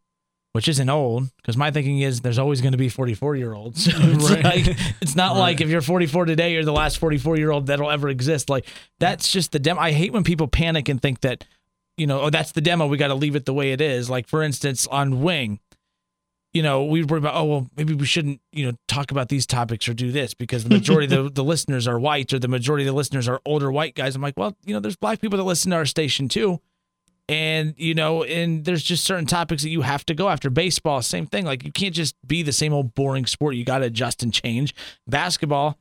[0.59, 3.87] which isn't old because my thinking is there's always going to be 44 year olds.
[3.93, 4.43] it's, Right.
[4.43, 7.89] like, it's not like if you're 44 today, you're the last 44 year old that'll
[7.89, 8.49] ever exist.
[8.49, 8.65] Like
[8.99, 9.79] that's just the demo.
[9.79, 11.45] I hate when people panic and think that,
[11.95, 12.87] you know, oh, that's the demo.
[12.87, 14.09] We got to leave it the way it is.
[14.09, 15.61] Like for instance, on Wing,
[16.53, 19.45] you know, we worry about, oh, well, maybe we shouldn't, you know, talk about these
[19.47, 22.49] topics or do this because the majority of the, the listeners are white or the
[22.49, 24.13] majority of the listeners are older white guys.
[24.13, 26.59] I'm like, well, you know, there's black people that listen to our station too.
[27.29, 30.49] And, you know, and there's just certain topics that you have to go after.
[30.49, 31.45] Baseball, same thing.
[31.45, 33.53] Like, you can't just be the same old boring sport.
[33.55, 34.73] You got to adjust and change.
[35.07, 35.77] Basketball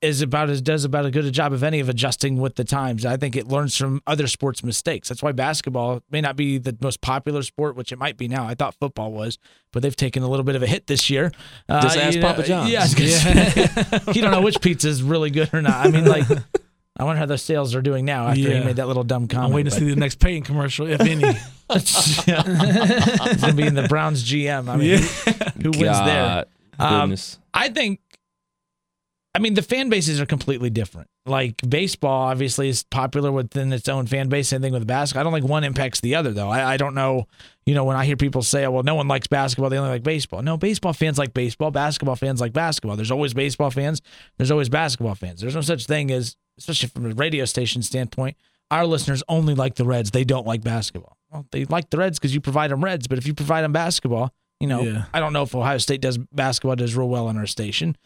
[0.00, 2.64] is about as does about as good a job of any of adjusting with the
[2.64, 3.06] times.
[3.06, 5.08] I think it learns from other sports' mistakes.
[5.08, 8.46] That's why basketball may not be the most popular sport, which it might be now.
[8.46, 9.38] I thought football was,
[9.72, 11.32] but they've taken a little bit of a hit this year.
[11.68, 12.70] Uh, Just ask you know, Papa John's.
[12.70, 15.86] Yeah, I was gonna say, you don't know which pizza is really good or not.
[15.86, 16.26] I mean, like,
[16.98, 19.50] I wonder how those sales are doing now after he made that little dumb comment.
[19.50, 21.22] I'm waiting to see the next Peyton commercial, if any.
[22.26, 22.42] yeah.
[23.28, 24.68] He's gonna be in the Browns GM.
[24.68, 24.96] I mean, Yeah.
[24.98, 26.44] who, who wins there?
[26.44, 26.46] God,
[26.78, 27.16] Um.
[27.54, 28.00] I think.
[29.34, 31.08] I mean, the fan bases are completely different.
[31.24, 34.48] Like baseball, obviously, is popular within its own fan base.
[34.48, 35.20] Same thing with basketball.
[35.20, 36.48] I don't think one impacts the other, though.
[36.48, 37.28] I, I don't know.
[37.66, 39.90] You know, when I hear people say, "Oh, well, no one likes basketball; they only
[39.90, 41.70] like baseball." No, baseball fans like baseball.
[41.70, 42.96] Basketball fans like basketball.
[42.96, 44.00] There's always baseball fans.
[44.38, 45.40] There's always basketball fans.
[45.42, 48.36] There's no such thing as, especially from a radio station standpoint,
[48.70, 50.10] our listeners only like the Reds.
[50.10, 51.16] They don't like basketball.
[51.30, 53.06] Well, they like the Reds because you provide them Reds.
[53.06, 55.04] But if you provide them basketball, you know, Yeah.
[55.14, 57.96] I don't know if Ohio State does basketball does real well on our station.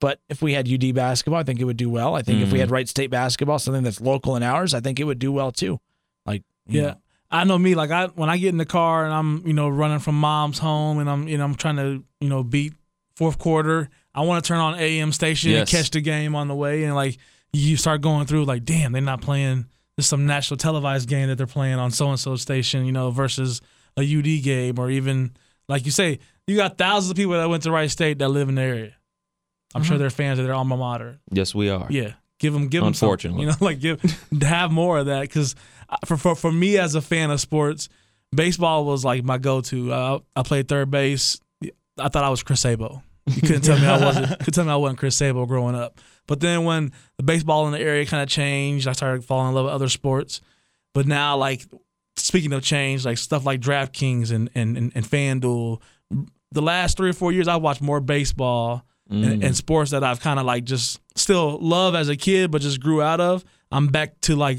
[0.00, 2.14] But if we had UD basketball, I think it would do well.
[2.14, 2.72] I think if we had mm.
[2.72, 5.80] Wright State basketball, something that's local in ours, I think it would do well too.
[6.26, 6.82] Like, Yeah.
[6.82, 6.94] know,
[7.30, 9.68] I know me, like I when I get in the car and I'm, you know,
[9.68, 12.74] running from mom's home and I'm, you know, I'm trying to, you know, beat
[13.16, 13.88] fourth quarter.
[14.14, 15.60] I want to turn on AM station Yes.
[15.60, 16.84] and catch the game on the way.
[16.84, 17.16] And like
[17.56, 19.66] you start going through like, damn, they're not playing
[19.96, 23.10] this some national televised game that they're playing on so and so station, you know,
[23.10, 23.60] versus
[23.96, 25.32] a UD game or even
[25.68, 28.48] like you say, you got thousands of people that went to Wright State that live
[28.48, 28.92] in the area.
[29.74, 29.88] I'm Mm-hmm.
[29.88, 31.18] sure they're fans of their alma mater.
[31.30, 31.86] Yes, we are.
[31.90, 32.88] Yeah, give them, give them.
[32.88, 33.42] Unfortunately.
[33.42, 34.00] you know, like give
[34.42, 35.54] have more of that because
[36.04, 37.88] for, for for me as a fan of sports,
[38.34, 39.92] baseball was like my go-to.
[39.92, 41.40] Uh, I played third base.
[41.98, 43.02] I thought I was Chris Sabo.
[43.26, 44.38] You couldn't tell me I wasn't.
[44.44, 45.98] Could tell me I wasn't Chris Sabo growing up.
[46.26, 49.54] But then when the baseball in the area kind of changed, I started falling in
[49.54, 50.40] love with other sports.
[50.94, 51.62] But now, like
[52.16, 55.80] speaking of change, like stuff like DraftKings and and and, and FanDuel,
[56.52, 59.46] the last three or four years, I've watched more baseball and, mm.
[59.46, 62.80] and sports that I've kind of like just still love as a kid, but just
[62.80, 63.44] grew out of.
[63.70, 64.58] I'm back to like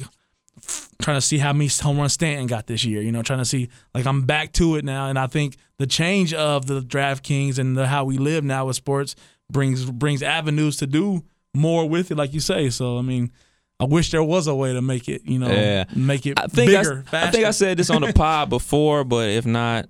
[1.01, 3.01] trying to see how many home run Stanton got this year.
[3.01, 5.87] You know, trying to see like I'm back to it now, and I think the
[5.87, 9.15] change of the DraftKings and the how we live now with sports
[9.51, 11.23] brings brings avenues to do
[11.57, 12.69] more with it, like you say.
[12.69, 13.31] So I mean.
[13.79, 15.83] I wish there was a way to make it, you know, Yeah.
[15.95, 17.05] make it I think I, bigger.
[17.11, 19.87] I think I said this on the pod before, but if not,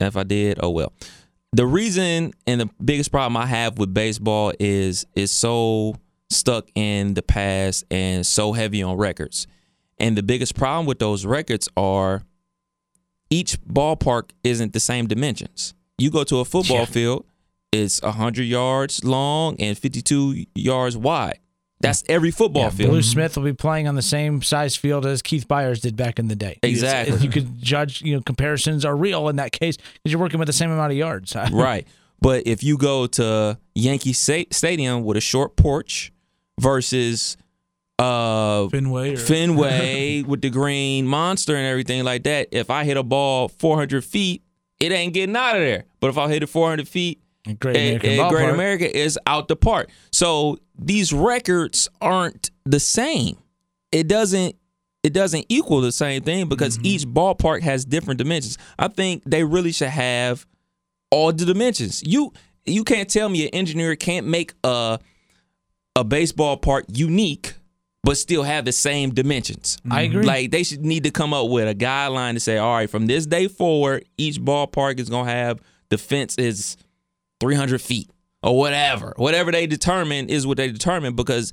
[0.00, 0.92] if I did, oh well.
[1.52, 5.96] The reason and the biggest problem I have with baseball is is so
[6.30, 9.48] stuck in the past and so heavy on records.
[9.98, 12.22] And the biggest problem with those records are
[13.30, 15.74] each ballpark isn't the same dimensions.
[15.98, 16.84] You go to a football Yeah.
[16.84, 17.24] field,
[17.72, 21.38] it's 100 yards long and 52 yards wide.
[21.80, 22.90] That's every football yeah, field.
[22.90, 26.20] Blue Smith will be playing on the same size field as Keith Byars did back
[26.20, 26.58] in the day.
[26.62, 27.18] Exactly.
[27.18, 30.46] You could judge, you know, comparisons are real in that case because you're working with
[30.46, 31.34] the same amount of yards.
[31.52, 31.86] right.
[32.20, 36.12] But if you go to Yankee Stadium with a short porch
[36.60, 37.36] versus
[37.98, 42.96] uh Fenway or Fenway with the green monster and everything like that, if I hit
[42.96, 44.42] a ball 400 feet,
[44.78, 45.84] it ain't getting out of there.
[45.98, 47.21] But if I hit it 400 feet
[47.58, 49.90] Great at, American at Great America is out the park.
[50.12, 53.36] So these records aren't the same.
[53.90, 54.56] It doesn't
[55.02, 56.86] it doesn't equal the same thing because Mm-hmm.
[56.86, 58.56] each ballpark has different dimensions.
[58.78, 60.46] I think they really should have
[61.10, 62.02] all the dimensions.
[62.06, 62.32] You
[62.64, 64.98] you can't tell me an engineer can't make a
[65.96, 67.54] a baseball park unique
[68.04, 69.78] but still have the same dimensions.
[69.90, 70.24] I agree.
[70.24, 73.06] Like they should need to come up with a guideline to say, all right, from
[73.06, 76.76] this day forward, each ballpark is gonna have the fence is
[77.42, 78.10] 300 feet
[78.42, 79.12] or whatever.
[79.16, 81.52] Whatever they determine is what they determine because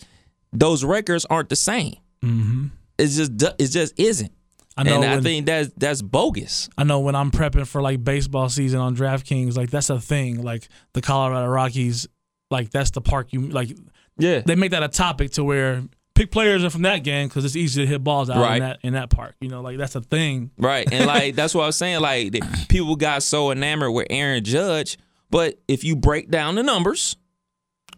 [0.54, 1.96] those records aren't the same.
[2.24, 2.68] Mm-hmm.
[2.98, 4.32] It's just it just isn't.
[4.78, 5.02] I know.
[5.02, 6.70] and I think that's that's bogus.
[6.78, 10.42] I know when I'm prepping for like baseball season on DraftKings, like that's a thing.
[10.42, 12.08] Like the Colorado Rockies,
[12.52, 13.76] like that's the park you like.
[14.18, 14.42] Yeah.
[14.46, 15.84] They make that a topic to where
[16.16, 18.56] pick players are from that game because it's easy to hit balls out Right.
[18.56, 19.36] in that in that park.
[19.42, 20.52] You know, like that's a thing.
[20.58, 20.88] Right.
[20.92, 22.02] And like that's what I was saying.
[22.02, 22.34] Like
[22.70, 24.98] people got so enamored with Aaron Judge,
[25.30, 27.18] but if you break down the numbers,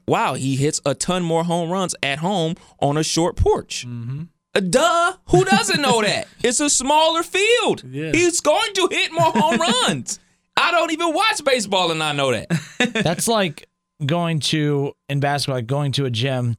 [0.07, 3.85] wow, he hits a ton more home runs at home on a short porch.
[3.87, 4.23] Mm-hmm.
[4.53, 5.13] Uh, Duh.
[5.27, 6.27] Who doesn't know that?
[6.43, 7.83] It's a smaller field.
[7.87, 8.11] Yeah.
[8.11, 10.19] He's going to hit more home runs.
[10.57, 12.49] I don't even watch baseball and I know that.
[12.93, 13.69] That's like
[14.05, 16.57] going to in basketball, like going to a gym,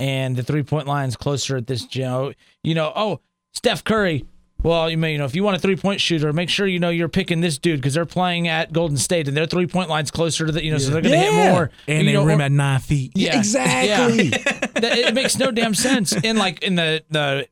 [0.00, 2.34] and the three point line's closer at this gym.
[2.64, 3.20] You know, oh
[3.52, 4.24] Steph Curry.
[4.62, 6.80] Well, you may you know if you want a three point shooter, make sure you
[6.80, 9.88] know you're picking this dude because they're playing at Golden State and their three point
[9.88, 11.30] line's closer to the you know so they're gonna Yeah.
[11.30, 11.70] hit more.
[11.86, 13.12] And you they know, rim or- at nine feet.
[13.14, 14.24] Yeah, Exactly.
[14.28, 14.38] yeah.
[14.78, 16.12] That- it makes no damn sense.
[16.12, 17.48] In like in the the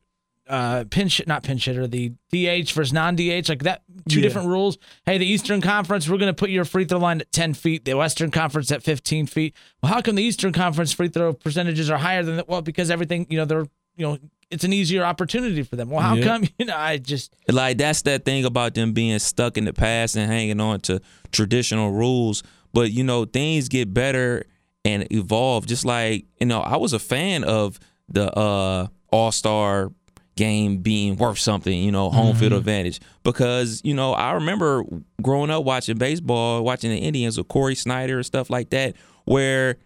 [0.49, 4.23] uh pinch not pinch hitter, the DH versus non DH, like that two Yeah.
[4.23, 4.77] different rules.
[5.05, 7.95] Hey, the Eastern Conference, we're gonna put your free throw line at ten feet, the
[7.95, 9.55] Western Conference at fifteen feet.
[9.81, 12.49] Well, how come the Eastern Conference free throw percentages are higher than that?
[12.49, 13.67] Well, because everything, you know, they're
[13.97, 14.19] you know,
[14.51, 15.91] it's an easier opportunity for them.
[15.91, 16.25] Well, how Yeah.
[16.25, 19.73] come, you know, I just Like that's that thing about them being stuck in the
[19.73, 21.01] past and hanging on to
[21.33, 22.43] traditional rules.
[22.73, 24.45] But you know, things get better
[24.85, 25.67] and evolve.
[25.67, 27.79] Just like you know, I was a fan of
[28.09, 29.91] the uh, All Star
[30.37, 31.77] game being worth something.
[31.77, 34.85] You know, home field advantage because you know I remember
[35.23, 39.77] growing up watching baseball, watching the Indians with Cory Snyder and stuff like that, where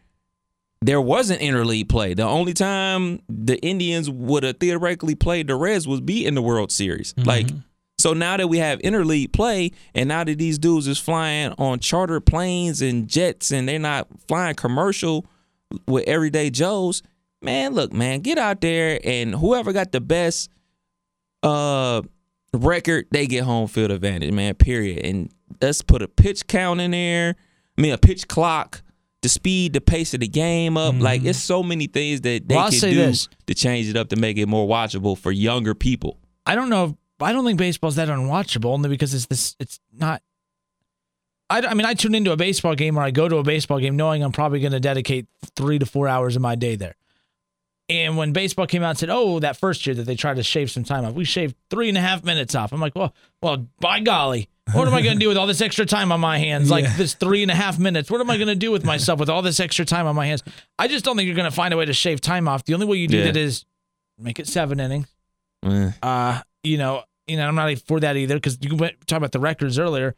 [0.83, 2.15] there wasn't interleague play.
[2.15, 6.43] The only time the Indians would have theoretically played the Reds was be in the
[6.43, 7.15] World Series.
[7.19, 7.49] Like
[7.99, 11.81] so now that we have interleague play and now that these dudes is flying on
[11.81, 15.27] chartered planes and jets and they're not flying commercial
[15.87, 17.03] with everyday Joes,
[17.43, 20.51] man, look, man, get out there and whoever got the best
[21.43, 22.01] uh
[22.55, 25.05] record, they get home field advantage, man, period.
[25.05, 27.37] And let's put a pitch count in there.
[27.77, 28.83] I mean a pitch clock
[29.23, 30.95] to speed the pace of the game up.
[30.99, 31.31] Like mm-hmm.
[31.31, 33.29] it's so many things that they Well, can do this.
[33.47, 36.19] to change it up to make it more watchable for younger people.
[36.47, 36.97] I don't know.
[37.21, 39.57] I don't think baseball's that unwatchable only because it's this.
[39.61, 40.23] It's not.
[41.51, 43.79] I, I mean, I tune into a baseball game or I go to a baseball
[43.79, 46.95] game knowing I'm probably going to dedicate three to four hours of my day there.
[47.89, 50.45] And when baseball came out and said, "Oh, that first year that they tried to
[50.45, 53.13] shave some time off, we shaved three and a half minutes off," I'm like, "Well,
[53.43, 56.21] well, by golly, what am I going to do with all this extra time on
[56.21, 56.71] my hands?
[56.71, 59.19] Like this three and a half minutes, what am I going to do with myself
[59.21, 60.43] with all this extra time on my hands?
[60.79, 62.65] I just don't think you're going to find a way to shave time off.
[62.65, 63.25] The only way you do Yeah.
[63.27, 63.65] that is
[64.19, 65.07] make it seven innings."
[65.65, 65.91] Eh.
[66.03, 69.33] uh, you know, you know, I'm not for that either because you went talk about
[69.33, 70.15] the records earlier.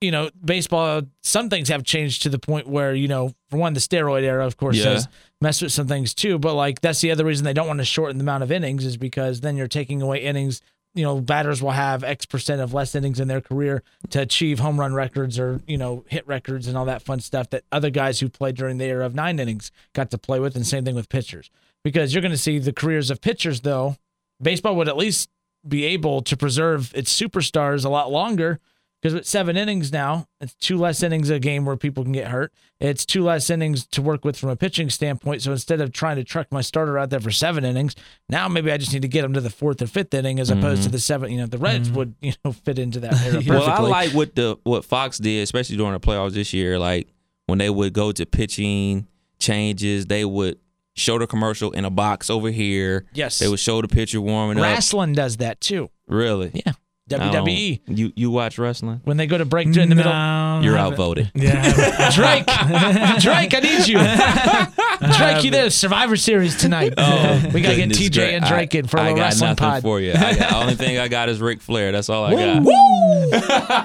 [0.00, 1.02] You know, baseball.
[1.22, 4.44] Some things have changed to the point where you know, for one, the steroid era,
[4.44, 4.90] of course, Yeah.
[4.94, 5.08] has
[5.40, 6.38] messed with some things too.
[6.40, 8.84] But like that's the other reason they don't want to shorten the amount of innings
[8.84, 10.60] is because then you're taking away innings.
[10.94, 14.58] You know, batters will have X percent of less innings in their career to achieve
[14.58, 17.90] home run records or you know hit records and all that fun stuff that other
[17.90, 20.54] guys who played during the era of nine innings got to play with.
[20.54, 21.50] And same thing with pitchers
[21.82, 23.96] because you're going to see the careers of pitchers though
[24.40, 25.30] baseball would at least
[25.66, 28.58] be able to preserve its superstars a lot longer
[29.02, 32.28] because with seven innings now, it's two less innings a game where people can get
[32.28, 32.52] hurt.
[32.78, 35.42] It's two less innings to work with from a pitching standpoint.
[35.42, 37.96] So instead of trying to truck my starter out there for seven innings,
[38.28, 40.50] now maybe I just need to get him to the fourth or fifth inning as
[40.50, 40.92] opposed to mm-hmm.
[40.92, 41.32] the seven.
[41.32, 41.96] You know, the Reds mm-hmm.
[41.96, 43.42] would you know fit into that era.
[43.44, 46.78] Well, I like what the what Fox did, especially during the playoffs this year.
[46.78, 47.08] Like
[47.46, 49.08] when they would go to pitching
[49.40, 50.60] changes, they would
[50.94, 53.06] show the commercial in a box over here.
[53.14, 53.40] Yes.
[53.40, 54.62] They would show the pitcher warming up.
[54.62, 55.90] Wrestling does that too.
[56.06, 56.50] Really?
[56.54, 56.72] Yeah,
[57.10, 59.00] WWE You you watch wrestling?
[59.04, 60.12] when they go to break in the middle.
[60.12, 60.92] No, You're I haven't.
[60.92, 61.30] outvoted.
[61.34, 62.46] Yeah, Drake,
[63.20, 63.98] Drake, I need you.
[65.18, 65.68] Drake, you there?
[65.70, 66.94] Survivor Series tonight.
[66.96, 69.18] Oh, we gotta get Goodness TJ gra- and Drake I- in for a I got
[69.20, 69.82] wrestling nothing pod.
[69.82, 70.12] for you.
[70.14, 71.90] I got, only thing I got is Ric Flair.
[71.92, 72.64] That's all I got.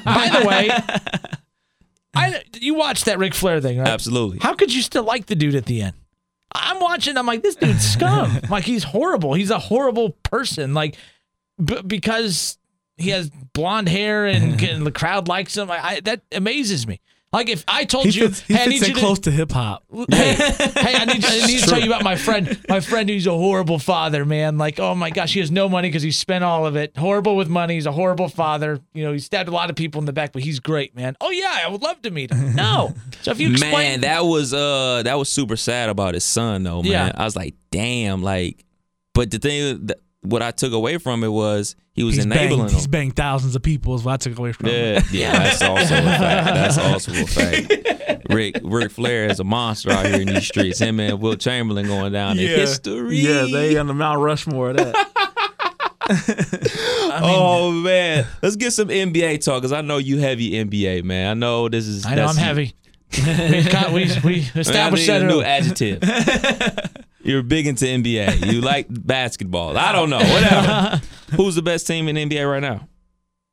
[0.05, 0.69] By the way,
[2.13, 3.87] I you watched that Ric Flair thing, right?
[3.87, 4.39] Absolutely.
[4.39, 5.93] How could you still like the dude at the end?
[6.53, 7.17] I'm watching.
[7.17, 8.39] I'm like, this dude's scum.
[8.49, 9.33] like he's horrible.
[9.33, 10.73] He's a horrible person.
[10.73, 10.95] Like
[11.63, 12.56] b- because
[12.97, 15.69] he has blonde hair and, and the crowd likes him.
[15.71, 16.99] I, I, that amazes me.
[17.33, 18.99] Like if I told He you, fits, he hey, I fits need in you to,
[19.01, 19.83] close to hip hop.
[20.09, 22.57] hey, hey, I need, I need to tell you about my friend.
[22.69, 24.57] My friend who's a horrible father, man.
[24.57, 26.95] Like, oh my gosh, he has no money because he spent all of it.
[26.95, 27.73] Horrible with money.
[27.73, 28.79] He's a horrible father.
[28.93, 31.17] You know, he stabbed a lot of people in the back, but he's great, man.
[31.19, 32.55] Oh yeah, I would love to meet him.
[32.55, 32.93] No.
[33.23, 36.63] So if you explain, Man, that was uh that was super sad about his son
[36.63, 36.91] though, man.
[36.91, 37.11] Yeah.
[37.13, 38.63] I was like, damn, like
[39.13, 39.97] but the thing that
[40.29, 43.55] what I took away from it was he was He's enabling banged, he's banged thousands
[43.55, 43.95] of people.
[43.95, 45.03] Is what I took away from Yeah, him.
[45.11, 46.45] yeah, that's also a fact.
[46.45, 48.25] That's also a fact.
[48.29, 50.79] Rick Ric Flair is a monster out here in these streets.
[50.79, 53.17] Him and Wilt Chamberlain going down in history.
[53.17, 55.07] Yeah, they on the Mount Rushmore of that.
[57.21, 61.31] oh man, let's get some NBA talk because I know you heavy NBA man.
[61.31, 62.05] I know this is.
[62.05, 62.73] I know I'm that's- heavy.
[63.09, 66.01] we, got, we, we I established need that a new adjective.
[67.27, 68.51] You're big into NBA.
[68.51, 69.77] You like basketball.
[69.77, 70.17] I don't know.
[70.17, 71.01] Whatever.
[71.35, 72.87] Who's the best team in NBA right now?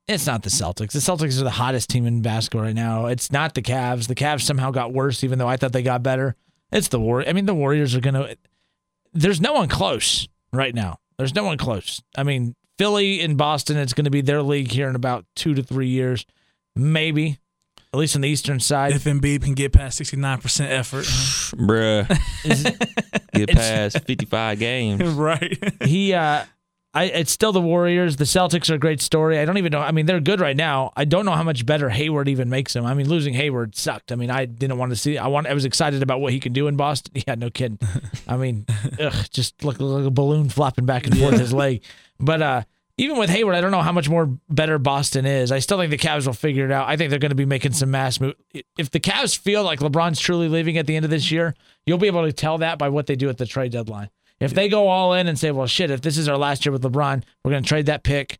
[0.07, 0.93] It's not the Celtics.
[0.93, 3.07] The Celtics are the hottest team in basketball right now.
[3.07, 4.07] It's not the Cavs.
[4.07, 6.37] The Cavs somehow got worse, even though I thought they got better.
[6.71, 7.27] It's the War.
[7.27, 8.37] I mean, the Warriors are gonna.
[9.13, 10.99] There's no one close right now.
[11.19, 12.03] There's no one close.
[12.17, 13.77] I mean, Philly and Boston.
[13.77, 16.27] It's going to be their league here in about two to three years,
[16.77, 17.39] maybe.
[17.95, 18.91] At least on the Eastern side.
[18.91, 21.05] if Embiid can get past 69% effort.
[21.55, 22.09] Bruh.
[23.33, 25.03] Get past 55 games.
[25.15, 25.57] right.
[25.85, 26.45] he uh
[26.93, 28.17] I, it's still the Warriors.
[28.17, 29.39] The Celtics are a great story.
[29.39, 29.79] I don't even know.
[29.79, 30.93] I mean, they're good right now.
[30.97, 32.85] I don't know how much better Hayward even makes them.
[32.85, 34.11] I mean, losing Hayward sucked.
[34.11, 35.17] I mean, I didn't want to see.
[35.17, 35.47] I want.
[35.47, 37.23] I was excited about what he can do in Boston.
[37.27, 37.79] Yeah, no kidding.
[38.27, 38.67] I mean,
[39.01, 41.83] ugh, just look like a balloon flopping back and forth his leg.
[42.19, 42.63] But uh,
[42.97, 45.51] even with Hayward, I don't know how much more better Boston is.
[45.51, 46.89] I still think the Cavs will figure it out.
[46.89, 48.35] I think they're going to be making some mass move.
[48.79, 51.55] If the Cavs feel like LeBron's truly leaving at the end of this year,
[51.87, 54.11] you'll be able to tell that by what they do at the trade deadline.
[54.41, 56.73] If they go all in and say, "Well, shit, if this is our last year
[56.73, 58.39] with LeBron, we're going to trade that pick,"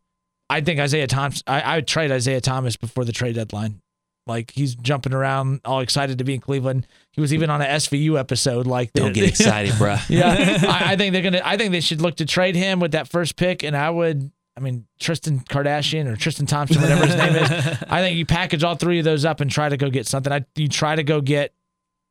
[0.49, 1.41] I think Isaiah Thomas.
[1.47, 3.81] I, I would trade Isaiah Thomas before the trade deadline.
[4.27, 6.87] Like he's jumping around, all excited to be in Cleveland.
[7.11, 8.65] He was even on an SVU episode.
[8.67, 10.01] Like, Don't get excited, bruh.
[10.09, 11.41] yeah, I, I think they're gonna.
[11.43, 14.31] I think they should look to trade him with that first pick, and I would.
[14.57, 17.49] I mean, Tristan Kardashian or Tristan Thompson, whatever his name is.
[17.89, 20.31] I think you package all three of those up and try to go get something.
[20.31, 21.53] I, you try to go get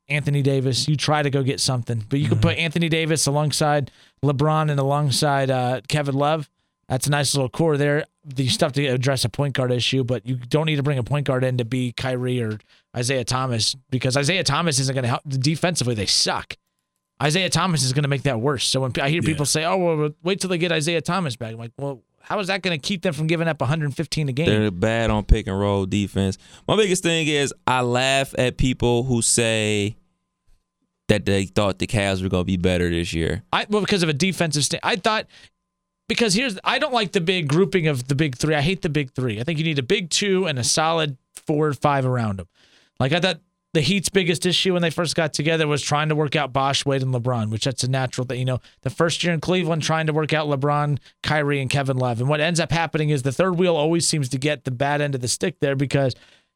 [0.09, 0.87] Anthony Davis.
[0.87, 3.90] You try to go get something, but you could put Anthony Davis alongside
[4.22, 6.50] LeBron and alongside uh, Kevin Love.
[6.88, 8.04] That's a nice little core there.
[8.37, 10.98] You still have to address a point guard issue, but you don't need to bring
[10.98, 12.59] a point guard in to be Kyrie or
[12.94, 15.22] Isaiah Thomas because Isaiah Thomas isn't going to help.
[15.26, 16.57] Defensively, they suck.
[17.22, 18.66] Isaiah Thomas is going to make that worse.
[18.66, 21.52] So when I hear people say, "Oh, well, wait till they get Isaiah Thomas back,"
[21.52, 24.32] I'm like, "Well, how is that going to keep them from giving up 115 a
[24.32, 26.38] game?" They're bad on pick and roll defense.
[26.66, 29.96] My biggest thing is I laugh at people who say
[31.08, 33.42] that they thought the Cavs were going to be better this year.
[33.52, 34.80] I well because of a defensive stand.
[34.82, 35.26] I thought
[36.08, 38.54] because here's I don't like the big grouping of the big three.
[38.54, 39.40] I hate the big three.
[39.40, 42.48] I think you need a big two and a solid four or five around them.
[42.98, 43.40] Like I thought
[43.74, 46.87] the Heat's biggest issue when they first got together was trying to work out Bosh,
[46.87, 48.38] Wade, and LeBron, which that's a natural thing.
[48.38, 51.96] You know, the first year in Cleveland trying to work out LeBron, Kyrie, and Kevin
[51.96, 52.20] Love.
[52.20, 55.00] And what ends up happening is the third wheel always seems to get the bad
[55.00, 56.14] end of the stick there because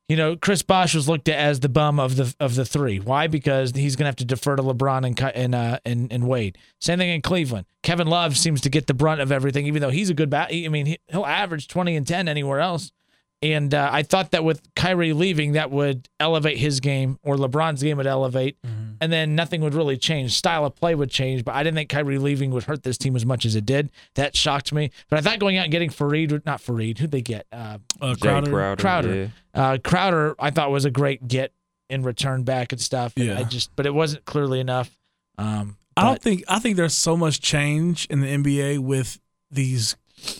[0.08, 2.98] you know, Chris Bosh was looked at as the bum of the of the three.
[2.98, 3.26] Why?
[3.26, 6.56] Because he's gonna have to defer to LeBron and and uh, and and Wade.
[6.80, 7.66] Same thing in Cleveland.
[7.82, 10.48] Kevin Love seems to get the brunt of everything, even though he's a good bat.
[10.50, 12.90] I mean, he'll average twenty and ten anywhere else.
[13.40, 17.80] And uh, I thought that with Kyrie leaving, that would elevate his game, or LeBron's
[17.82, 18.56] game would elevate,
[19.00, 20.32] and then nothing would really change.
[20.34, 23.14] Style of play would change, but I didn't think Kyrie leaving would hurt this team
[23.14, 23.90] as much as it did.
[24.16, 24.90] That shocked me.
[25.08, 27.46] But I thought going out and getting Faried, not Faried, who'd they get?
[27.52, 28.50] Uh, Uh, Crowder.
[28.50, 28.80] Crowder.
[28.82, 29.14] Crowder.
[29.54, 29.62] yeah.
[29.70, 31.52] uh, Crowder, I thought was a great get
[31.88, 33.12] in return back and stuff.
[33.16, 33.38] And Yeah.
[33.38, 34.90] I just, but it wasn't clearly enough.
[35.38, 39.20] Um, I don't think I think there's so much change in the NBA with
[39.50, 39.96] these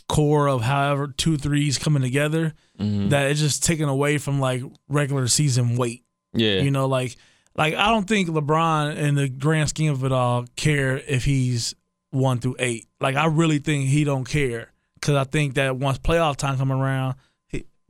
[0.09, 3.11] core of however two threes coming together Mhm.
[3.11, 6.05] that it's just taken away from like regular season weight.
[6.33, 6.61] Yeah.
[6.61, 7.17] You know, like
[7.57, 11.75] like I don't think LeBron in the grand scheme of it all care if he's
[12.11, 12.87] one through eight.
[13.01, 16.71] Like I really think he don't care because I think that once playoff time come
[16.73, 17.17] around,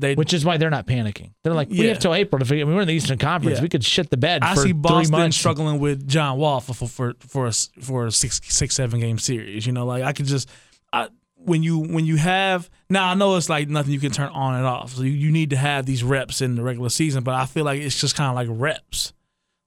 [0.01, 1.33] they which is why they're not panicking.
[1.43, 1.89] They're like, we Yeah.
[1.89, 2.65] have till April to figure.
[2.65, 3.59] I mean, we're in the Eastern Conference.
[3.59, 3.63] Yeah.
[3.63, 4.43] We could shit the bed.
[4.45, 5.37] I for see three Boston months.
[5.37, 9.01] struggling with John Wall for for for for a, s- for a six six seven
[9.01, 9.67] game series.
[9.67, 10.49] You know, like I could just
[10.93, 11.09] I,
[11.45, 14.55] when you when you have now I know it's like nothing you can turn on
[14.55, 14.93] and off.
[14.93, 17.65] So you, you need to have these reps in the regular season, but I feel
[17.65, 19.13] like it's just kind of like reps.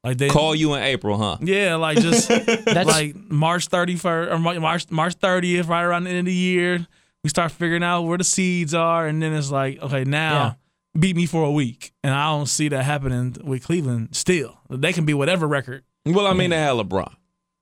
[0.04, 1.38] Like they Call you in April, huh?
[1.42, 2.28] yeah, like just
[2.66, 6.34] That's like March thirty first or March March thirtieth, right around the end of the
[6.34, 6.88] year,
[7.24, 10.58] we start figuring out where the seeds are, and then it's like, okay, now
[10.98, 14.16] beat me for a week, and I don't see that happening with Cleveland.
[14.16, 15.84] Still, they can be whatever record.
[16.06, 17.14] Well, I mean, they had LeBron.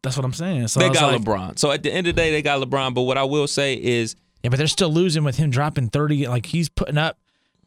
[0.03, 0.67] That's what I'm saying.
[0.69, 1.59] So they got like, LeBron.
[1.59, 2.93] So at the end of the day, they got LeBron.
[2.93, 6.27] But what I will say is, yeah, but they're still losing with him dropping thirty.
[6.27, 7.17] Like he's putting up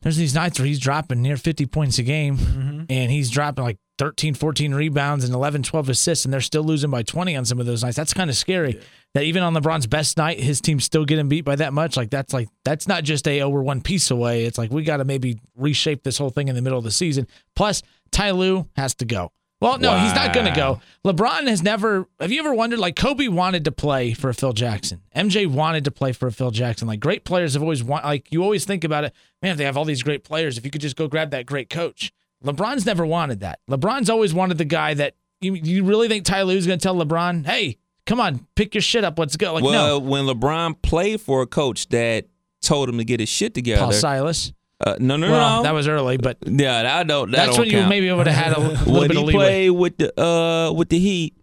[0.02, 2.82] there's these nights where he's dropping near 50 points a game Mm-hmm.
[2.90, 6.90] and he's dropping like 13, 14 rebounds and 11, 12 assists, and they're still losing
[6.90, 7.96] by 20 on some of those nights.
[7.96, 8.80] That's kind of scary.
[9.14, 11.96] That even on LeBron's best night, his team's still getting beat by that much.
[11.96, 14.44] Like that's like that's not just a oh we're one piece away.
[14.44, 16.90] It's like we got to maybe reshape this whole thing in the middle of the
[16.90, 17.28] season.
[17.54, 19.30] Plus, Ty Lue has to go.
[19.62, 20.80] Well, no, he's not going to go.
[21.04, 22.08] LeBron has never.
[22.20, 22.80] Have you ever wondered?
[22.80, 25.02] Like Kobe wanted to play for a Phil Jackson.
[25.14, 26.88] MJ wanted to play for a Phil Jackson.
[26.88, 28.04] Like great players have always want.
[28.04, 29.14] Like you always think about it.
[29.40, 31.46] Man, if they have all these great players, if you could just go grab that
[31.46, 32.12] great coach.
[32.44, 33.60] LeBron's never wanted that.
[33.70, 35.14] LeBron's always wanted the guy that.
[35.40, 38.82] You, you really think Ty Lue's going to tell LeBron, "Hey, come on, pick your
[38.82, 39.54] shit up, let's go"?
[39.54, 42.26] Like well, no, when LeBron played for a coach that
[42.60, 44.52] told him to get his shit together, Paul Silas.
[44.82, 47.30] Uh, no, no, Well, no, that was early, but yeah, that don't.
[47.30, 49.28] That that's don't when you maybe would have had a little when bit he of
[49.28, 49.44] leeway.
[49.44, 51.36] played with the uh with the Heat,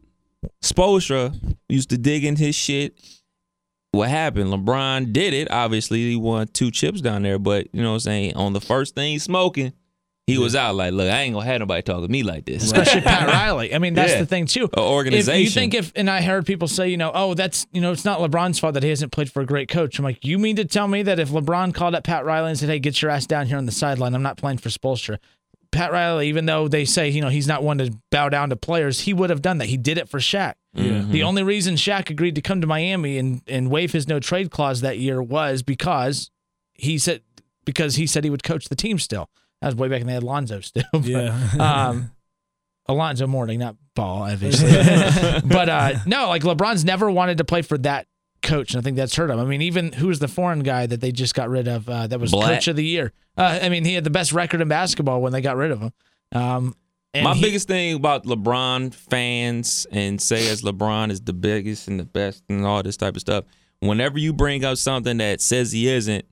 [0.64, 1.34] Spoelstra
[1.68, 3.00] used to dig in his shit.
[3.92, 4.52] What happened?
[4.54, 5.50] LeBron did it.
[5.50, 8.36] Obviously, he won two chips down there, but you know what I'm saying?
[8.36, 9.74] On the first thing smoking,
[10.30, 12.64] he was out like, look, I ain't gonna have nobody talking to me like this.
[12.64, 13.74] especially Pat Riley.
[13.74, 14.20] I mean, that's Yeah.
[14.20, 14.70] the thing too.
[14.74, 15.42] A organization.
[15.42, 17.92] If you think if, and I heard people say, you know, oh, that's you know,
[17.92, 19.98] it's not LeBron's fault that he hasn't played for a great coach.
[20.00, 22.60] I'm like, you mean to tell me that if LeBron called up Pat Riley and
[22.60, 25.18] said, hey, get your ass down here on the sideline, I'm not playing for Spoelstra.
[25.72, 28.56] Pat Riley, even though they say you know he's not one to bow down to
[28.56, 29.68] players, he would have done that.
[29.68, 30.56] He did it for Shaq.
[30.74, 31.26] The mm-hmm.
[31.26, 34.82] only reason Shaq agreed to come to Miami and and waive his no trade clause
[34.82, 36.32] that year was because
[36.74, 37.22] he said
[37.66, 39.30] because he said he would coach the team still.
[39.62, 40.84] That was way back when they had Lonzo still.
[40.94, 41.50] But, Yeah.
[41.90, 42.12] um,
[42.88, 44.72] Alonzo Mourning, not Ball, obviously.
[45.46, 48.08] but uh, no, like LeBron's never wanted to play for that
[48.42, 49.38] coach, and I think that's hurt him.
[49.40, 51.88] I mean, even who was the foreign guy that they just got rid of?
[51.90, 52.56] Uh, that was Black.
[52.56, 53.12] coach of the year.
[53.38, 55.82] Uh, I mean, he had the best record in basketball when they got rid of
[55.82, 55.92] him.
[56.32, 56.76] Um,
[57.14, 61.88] and My he- biggest thing about LeBron fans and say as LeBron is the biggest
[61.90, 63.44] and the best and all this type of stuff,
[63.82, 66.26] whenever you bring up something that says he isn't,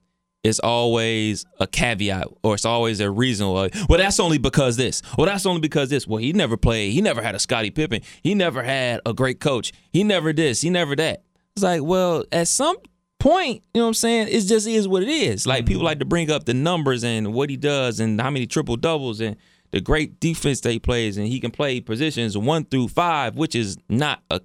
[0.44, 3.48] it's always a caveat or it's always a reason.
[3.48, 5.02] Like, well, that's only because this.
[5.16, 6.06] Well, that's only because this.
[6.06, 6.92] Well, he never played.
[6.92, 8.02] He never had a Scottie Pippen.
[8.22, 9.72] He never had a great coach.
[9.92, 10.60] He never this.
[10.60, 11.22] He never that.
[11.56, 12.76] It's like, well, at some
[13.18, 14.28] point, you know what I'm saying?
[14.28, 15.46] It just is what it is.
[15.46, 15.86] Like people mm-hmm.
[15.86, 19.20] like to bring up the numbers and what he does and how many triple doubles
[19.20, 19.36] and
[19.72, 23.54] the great defense that he plays and he can play positions one through five, which
[23.54, 24.40] is not a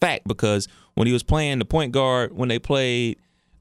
[0.00, 3.18] fact because when he was playing the point guard when they played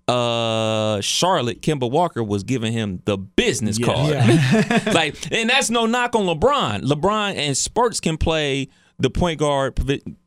[0.07, 4.15] uh Charlotte, Kemba Walker was giving him the business card.
[4.93, 6.81] like, and that's no knock on LeBron.
[6.81, 8.67] LeBron and Spurts can play
[8.99, 9.79] the point guard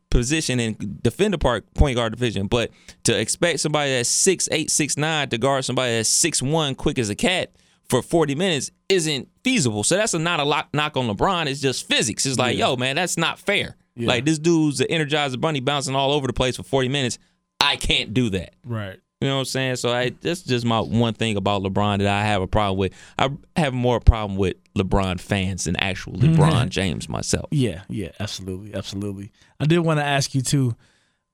[0.09, 2.71] position and defend the part point guard division, but
[3.03, 6.97] to expect somebody that's six eight, six nine to guard somebody that's six one, quick
[6.97, 7.51] as a cat
[7.87, 9.83] for forty minutes isn't feasible.
[9.83, 11.47] So that's a, not a lot knock on LeBron.
[11.47, 12.25] It's just physics.
[12.25, 13.75] It's like, yo, man, that's not fair.
[13.99, 17.17] Like this dude's an energizer bunny bouncing all over the place for forty minutes.
[17.59, 18.53] I can't do that.
[18.63, 18.99] Right.
[19.19, 19.75] You know what I'm saying?
[19.77, 22.93] So I that's just my one thing about LeBron that I have a problem with.
[23.17, 27.47] I have more problem with LeBron fans than actual LeBron James myself.
[27.49, 29.31] Yeah, yeah, absolutely, absolutely.
[29.59, 30.75] I did want to ask you too,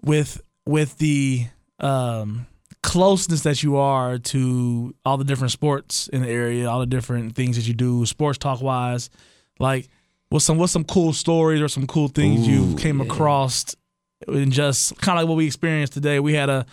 [0.02, 1.48] with with the
[1.82, 2.48] um,
[2.84, 7.36] closeness that you are to all the different sports in the area, all the different
[7.36, 9.10] things that you do, sports talk wise,
[9.60, 9.90] like
[10.30, 13.76] what's some what's some cool stories or some cool things you came across,
[14.26, 16.22] and just kind of like what we experienced today.
[16.22, 16.66] We had a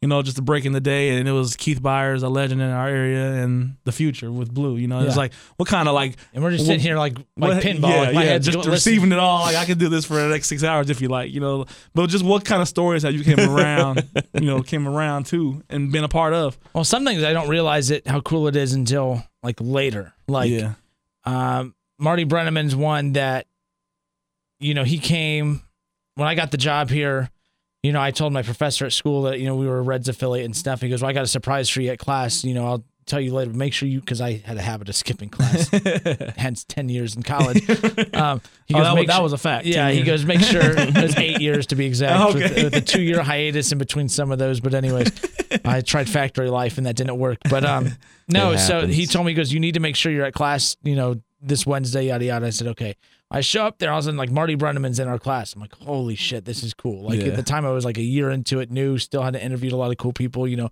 [0.00, 2.62] you know, just a break in the day, and it was Keith Byars, a legend
[2.62, 4.76] in our area, and the future with Blue.
[4.76, 5.22] You know, it's Yeah.
[5.22, 7.90] like what kind of like and we're just sitting here like like what- pinball.
[7.90, 9.40] Yeah, like my yeah, head's just receiving it all.
[9.40, 11.66] Like I could do this for the next six hours if you like, you know.
[11.94, 15.62] But just what kind of stories have you came around, you know, came around to
[15.68, 16.56] and been a part of?
[16.74, 20.12] Well, some things I don't realize it how cool it is until like later.
[20.28, 20.74] Like yeah,
[21.24, 23.46] um, Marty Brennaman's one that,
[24.60, 25.62] you know, he came
[26.14, 27.30] when I got the job here.
[27.82, 30.08] You know, I told my professor at school that you know we were a Reds
[30.08, 30.80] affiliate and stuff.
[30.80, 32.42] He goes, "Well, I got a surprise for you at class.
[32.42, 33.52] You know, I'll tell you later.
[33.52, 35.68] Make sure you because I had a habit of skipping class,
[36.36, 37.62] hence ten years in college."
[38.18, 39.64] Um, he Oh, that, was, "Make that was a fact.
[39.66, 42.64] Yeah, he goes, make sure it was eight years to be exact, with, Okay.
[42.64, 44.58] with a two year hiatus in between some of those.
[44.58, 45.08] But anyways,
[45.64, 47.38] I tried factory life and that didn't work.
[47.48, 47.90] But um,
[48.26, 50.76] no, so he told me he goes, you need to make sure you're at class,
[50.82, 52.46] you know, this Wednesday, yada yada.
[52.46, 52.96] I said, okay.
[53.30, 55.54] I show up there, all of a sudden, like Marty Brennaman's in our class.
[55.54, 57.02] I'm like, holy shit, this is cool.
[57.02, 57.26] Like Yeah.
[57.28, 59.74] at the time, I was like a year into it, new, still had to interview
[59.74, 60.48] a lot of cool people.
[60.48, 60.70] You know,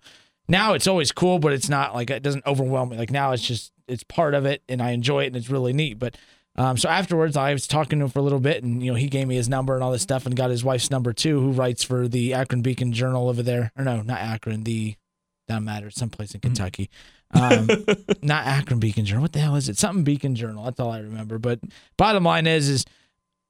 [0.49, 2.97] now it's always cool, but it's not like it doesn't overwhelm me.
[2.97, 5.73] Like now, it's just it's part of it, and I enjoy it, and it's really
[5.75, 5.99] neat.
[5.99, 6.17] But
[6.57, 8.97] um, so afterwards, I was talking to him for a little bit, and you know,
[8.97, 11.39] he gave me his number and all this stuff, and got his wife's number too,
[11.41, 14.95] who writes for the Akron Beacon Journal over there, or no, not Akron, the
[15.49, 16.89] that matters, someplace in Kentucky.
[17.33, 17.69] Um,
[18.23, 19.23] not Akron Beacon Journal.
[19.23, 19.77] What the hell is it?
[19.77, 20.65] Something Beacon Journal.
[20.65, 21.39] That's all I remember.
[21.39, 21.61] But
[21.97, 22.85] bottom line is, is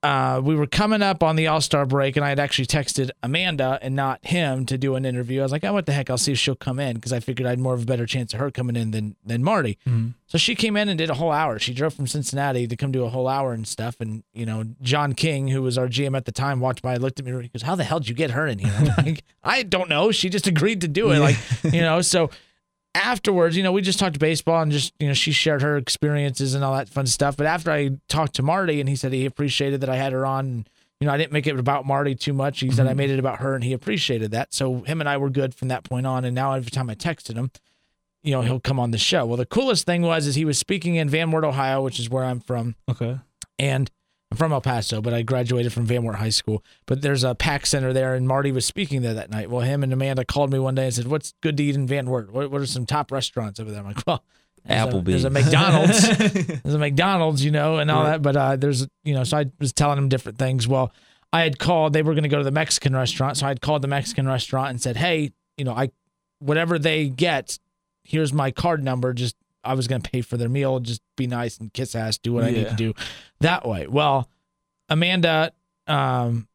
[0.03, 3.11] uh, we were coming up on the All Star break, and I had actually texted
[3.25, 5.41] Amanda and not him to do an interview.
[5.41, 6.11] I was like, "Oh, what the heck?
[6.11, 8.07] I'll see if she'll come in," because I figured I had more of a better
[8.07, 9.79] chance of her coming in than than Marty.
[10.27, 11.59] So she came in and did a whole hour.
[11.59, 14.01] She drove from Cincinnati to come do a whole hour and stuff.
[14.01, 17.19] And you know, John King, who was our GM at the time, walked by, looked
[17.19, 19.25] at me, he goes, "How the hell did you get her in here?" I'm like,
[19.43, 20.13] I don't know.
[20.13, 21.19] She just agreed to do it.
[21.19, 22.31] Like, you know, so
[22.97, 26.55] afterwards, you know, we just talked baseball and just, you know, she shared her experiences
[26.55, 27.37] and all that fun stuff.
[27.37, 30.25] But after I talked to Marty and he said he appreciated that I had her
[30.25, 30.71] on, and,
[31.01, 32.61] you know, I didn't make it about Marty too much.
[32.61, 32.99] He said I mm-hmm.
[32.99, 34.55] made it about her and he appreciated that.
[34.55, 36.25] So him and I were good from that point on.
[36.25, 37.51] And now every time I texted him,
[38.23, 39.27] you know, he'll come on the show.
[39.27, 42.09] Well, the coolest thing was is he was speaking in Van Wert, Ohio, which is
[42.11, 43.21] where I'm from Okay.
[43.59, 43.91] and
[44.31, 46.65] I'm from El Paso, but I graduated from Van Wert High School.
[46.87, 49.51] But there's a pack center there, and Marty was speaking there that night.
[49.51, 51.87] Well, him and Amanda called me one day and said, "What's good to eat in
[51.87, 52.33] Van Wert?
[52.33, 54.25] What, what are some top restaurants over there?" I'm like, "Well,
[54.65, 55.05] there's a, Applebee's.
[55.05, 56.19] there's a McDonald's,
[56.63, 59.47] there's a McDonald's, you know, and all that." But uh, there's, you know, so I
[59.61, 60.67] was telling him different things.
[60.67, 60.93] Well,
[61.33, 63.61] I had called; they were going to go to the Mexican restaurant, so I had
[63.61, 65.91] called the Mexican restaurant and said, "Hey, you know, I
[66.41, 67.59] whatever they get,
[68.03, 69.13] here's my card number.
[69.13, 69.37] Just
[69.67, 70.81] I was going to pay for their meal.
[70.81, 72.69] Just be nice and kiss ass, do what I need Yeah.
[72.71, 72.95] to do
[73.41, 73.87] that way.
[73.87, 74.29] Well,
[74.89, 75.53] Amanda
[75.87, 76.49] um,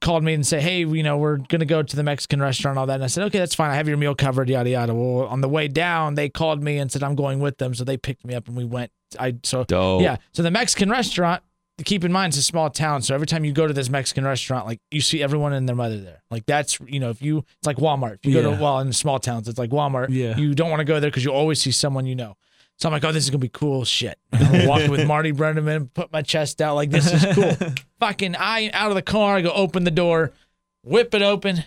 [0.00, 2.78] called me and said, "Hey, you know, we're gonna go to the Mexican restaurant, and
[2.80, 3.70] all that." And I said, "Okay, that's fine.
[3.70, 6.78] I have your meal covered, yada yada." Well, on the way down, they called me
[6.78, 8.90] and said, "I'm going with them," so they picked me up and we went.
[9.18, 10.02] I so Dope.
[10.02, 10.16] yeah.
[10.32, 11.42] So the Mexican restaurant.
[11.84, 14.24] Keep in mind, it's a small town, so every time you go to this Mexican
[14.24, 16.22] restaurant, like you see everyone and their mother there.
[16.28, 18.14] Like that's you know, if you it's like Walmart.
[18.14, 20.08] If you go to well in small towns, it's like Walmart.
[20.10, 20.36] Yeah.
[20.36, 22.34] You don't want to go there because you always see someone you know.
[22.78, 24.18] So I'm like, oh, this is gonna be cool shit.
[24.32, 27.72] I'm walking with Marty Brennaman, put my chest out like this is cool.
[28.00, 30.32] Fucking I out of the car, I go open the door,
[30.84, 31.64] whip it open,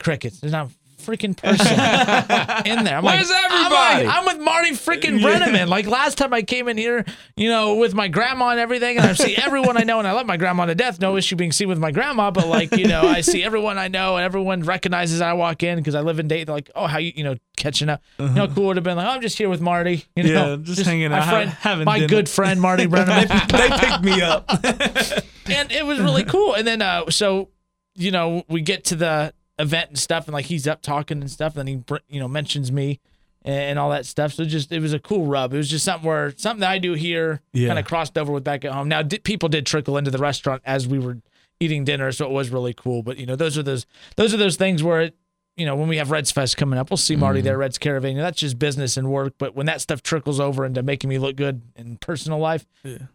[0.00, 0.40] crickets.
[0.40, 0.70] There's not
[1.08, 1.66] freaking person
[2.66, 2.98] in there.
[2.98, 3.74] I'm Where's like, everybody?
[3.74, 5.68] I'm, like, I'm with Marty freaking Brenneman.
[5.68, 7.04] Like last time I came in here,
[7.36, 10.12] you know, with my grandma and everything, and I see everyone I know, and I
[10.12, 11.00] love my grandma to death.
[11.00, 13.88] No issue being seen with my grandma, but like, you know, I see everyone I
[13.88, 16.46] know, and everyone recognizes I walk in because I live in Dayton.
[16.46, 18.02] They're like, oh, how you, you know, catching up.
[18.18, 20.04] You know, cool would have been like, oh, I'm just here with Marty.
[20.14, 20.50] You know, Uh-huh.
[20.50, 22.08] Yeah, just hanging my out, friend, having my dinner.
[22.08, 23.28] good friend Marty Brennaman.
[23.48, 24.44] they picked me up.
[25.50, 26.54] and it was really cool.
[26.54, 27.48] And then, uh, so
[27.94, 31.30] you know, we get to the event and stuff, and like he's up talking and
[31.30, 33.00] stuff, and he you know mentions me
[33.42, 34.32] and all that stuff.
[34.34, 35.54] So just it was a cool rub.
[35.54, 37.68] It was just something where something that I do here Yeah.
[37.68, 38.88] kind of crossed over with back at home.
[38.88, 41.18] Now, did, people did trickle into the restaurant as we were
[41.60, 43.02] eating dinner, so it was really cool.
[43.02, 43.86] But you know, those are those
[44.16, 45.16] those are those things where it.
[45.58, 48.16] You know, when we have Reds Fest coming up, we'll see Marty there, Reds Caravan.
[48.16, 49.34] That's just business and work.
[49.38, 52.64] But when that stuff trickles over into making me look good in personal life,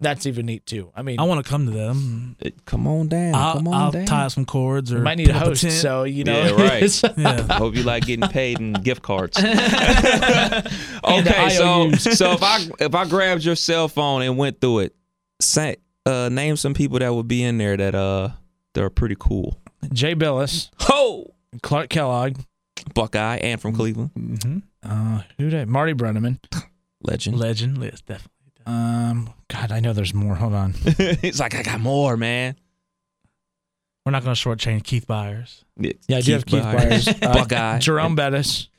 [0.01, 0.91] that's even neat too.
[0.95, 2.35] I mean, I want to come to them.
[2.65, 3.33] Come on down.
[3.33, 4.05] I'll, Come on I'll down.
[4.05, 5.73] tie up some cords or we might need a put host, tent.
[5.73, 6.57] so you know.
[6.57, 7.01] Yeah, right.
[7.17, 7.53] yeah.
[7.57, 9.37] Hope you like getting paid in gift cards.
[11.05, 14.95] Okay, so so if I if I grabbed your cell phone and went through it,
[15.39, 18.29] say uh name some people that would be in there that uh
[18.73, 19.59] that are pretty cool.
[19.91, 22.37] Jay Bilas, Ho, Clark Kellogg,
[22.93, 26.39] Buckeye and from Cleveland, uh, who did Marty Brennaman.
[27.01, 27.37] legend.
[27.37, 27.77] Legend.
[27.83, 28.29] Yes, definitely.
[28.65, 30.35] Um, God, I know there's more.
[30.35, 30.73] Hold on.
[30.85, 32.55] it's like I got more, man.
[34.05, 35.63] We're not going to shortchange Keith Byars.
[35.77, 38.69] Yeah, I do have Keith Byars, uh, Buckeye, Jerome Bettis,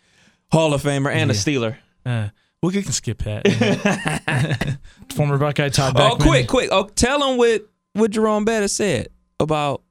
[0.53, 1.77] Hall of Famer, and a Steeler.
[2.05, 2.29] Uh,
[2.63, 4.79] we can skip that.
[5.15, 6.11] former Buckeye Todd Boeckman.
[6.13, 6.69] Oh, quick, quick!
[6.73, 9.09] Oh, tell him what what Jerome Bettis said
[9.41, 9.83] about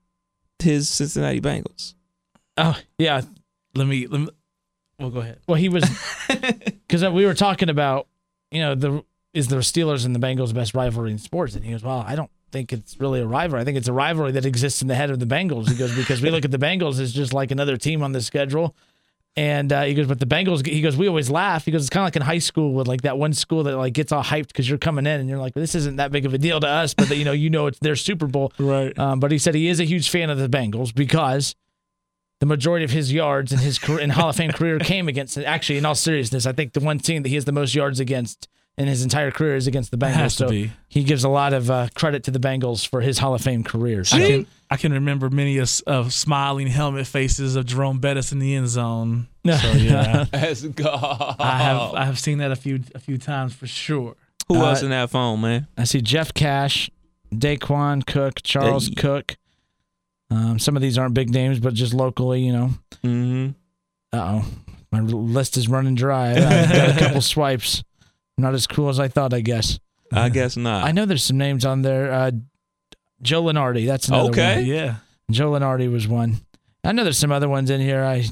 [0.60, 1.96] his Cincinnati Bengals.
[2.58, 3.22] Oh, yeah.
[3.76, 4.08] let me.
[4.08, 4.28] Let me.
[5.00, 5.40] Well, go ahead.
[5.48, 5.84] Well, he was
[6.28, 8.08] because we were talking about
[8.52, 11.66] you know the is the Steelers and the Bengals the best rivalry in sports, and
[11.66, 13.62] he goes, "Well, I don't think it's really a rivalry.
[13.62, 15.96] I think it's a rivalry that exists in the head of the Bengals." He goes
[15.96, 18.76] because we look at the Bengals as just like another team on the schedule.
[19.36, 20.64] And uh, he goes, but the Bengals.
[20.66, 21.66] He goes, we always laugh.
[21.66, 23.76] He goes, it's kind of like in high school with like that one school that
[23.76, 26.28] like gets all hyped because you're coming in and you're like, this isn't that big
[26.28, 28.54] of a deal to us, but you know, you know, it's their Super Bowl.
[28.60, 28.98] Right.
[29.00, 31.56] Um, but he said he is a huge fan of the Bengals because
[32.44, 35.38] the majority of his yards in his career, in Hall of Fame career came against.
[35.38, 38.02] Actually, in all seriousness, I think the one team that he has the most yards
[38.02, 40.12] against in his entire career is against the Bengals.
[40.16, 40.70] Has to so be.
[40.90, 43.64] he gives a lot of uh, credit to the Bengals for his Hall of Fame
[43.64, 44.04] career.
[44.04, 44.18] So.
[44.18, 48.40] I can I can remember many of, of smiling helmet faces of Jerome Bettis in
[48.40, 49.30] the end zone.
[49.46, 50.90] So yeah, Let's go.
[51.40, 54.18] I have I have seen that a few a few times for sure.
[54.50, 55.68] Who Uh, else in that phone, man?
[55.78, 56.90] I see Jeff Cash,
[57.34, 58.96] Daequan Cook, Charles Hey.
[58.96, 59.38] Cook.
[60.34, 62.70] Um, some of these aren't big names, but just locally, you know.
[63.04, 63.50] Mm-hmm.
[64.18, 64.46] Uh oh,
[64.92, 66.32] my list is running dry.
[66.32, 67.84] I've got a couple swipes.
[68.38, 69.80] Not as cool as I thought, I guess.
[70.12, 70.86] I guess not.
[70.86, 72.12] I know there's some names on there.
[72.12, 72.32] Uh,
[73.22, 74.56] Joe Lunardi, that's another Okay.
[74.58, 74.66] one.
[74.66, 74.96] Yeah,
[75.32, 76.38] Joe Lunardi was one.
[76.84, 78.04] I know there's some other ones in here.
[78.04, 78.26] I,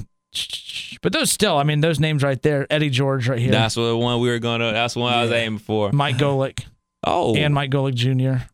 [1.02, 2.66] but those still, I mean, those names right there.
[2.70, 3.50] Eddie George right here.
[3.50, 4.72] That's the one we were gonna.
[4.72, 5.90] That's the one I was aiming for.
[5.92, 6.64] Mike Golic
[7.04, 8.44] Oh, and Mike Golic Jr.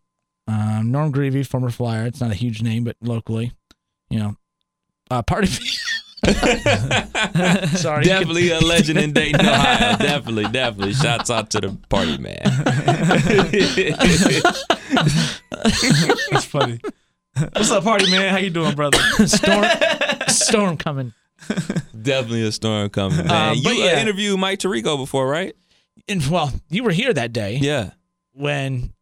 [0.49, 2.07] Um, Norm Greavy, former Flyer.
[2.07, 3.53] It's not a huge name, but locally,
[4.11, 4.37] you know,
[5.11, 5.47] uh, party.
[6.27, 9.97] Sorry, you can- Definitely a legend in Dayton, Ohio.
[9.99, 10.93] definitely, definitely.
[10.95, 12.41] Shouts out to the party man.
[16.31, 16.81] That's funny.
[17.53, 18.31] What's up, party man?
[18.33, 18.99] How you doing, brother?
[19.27, 19.65] storm,
[20.29, 21.13] storm coming.
[22.03, 23.31] definitely a storm coming, man.
[23.31, 24.01] Uh, you uh, yeah.
[24.03, 25.55] interviewed Mike Tirico before, right?
[26.09, 27.91] And well, you were here that day Yeah.
[28.33, 28.93] when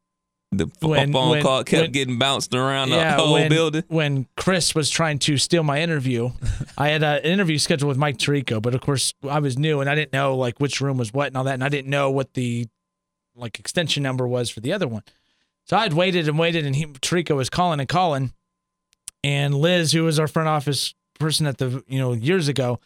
[0.52, 3.82] The When- phone when- call kept when- getting bounced around yeah, the whole when, building.
[3.88, 6.30] when Chris was trying to steal my interview.
[6.78, 9.80] I had a, an interview scheduled with Mike Tirico, but of course I was new
[9.80, 11.90] and I didn't know like which room was what and all that, and I didn't
[11.90, 12.68] know what the
[13.34, 15.02] like extension number was for the other one.
[15.64, 18.32] So I'd waited and waited, and he Tirico was calling and calling,
[19.24, 22.78] and Liz, who was our front office person at the you know years ago,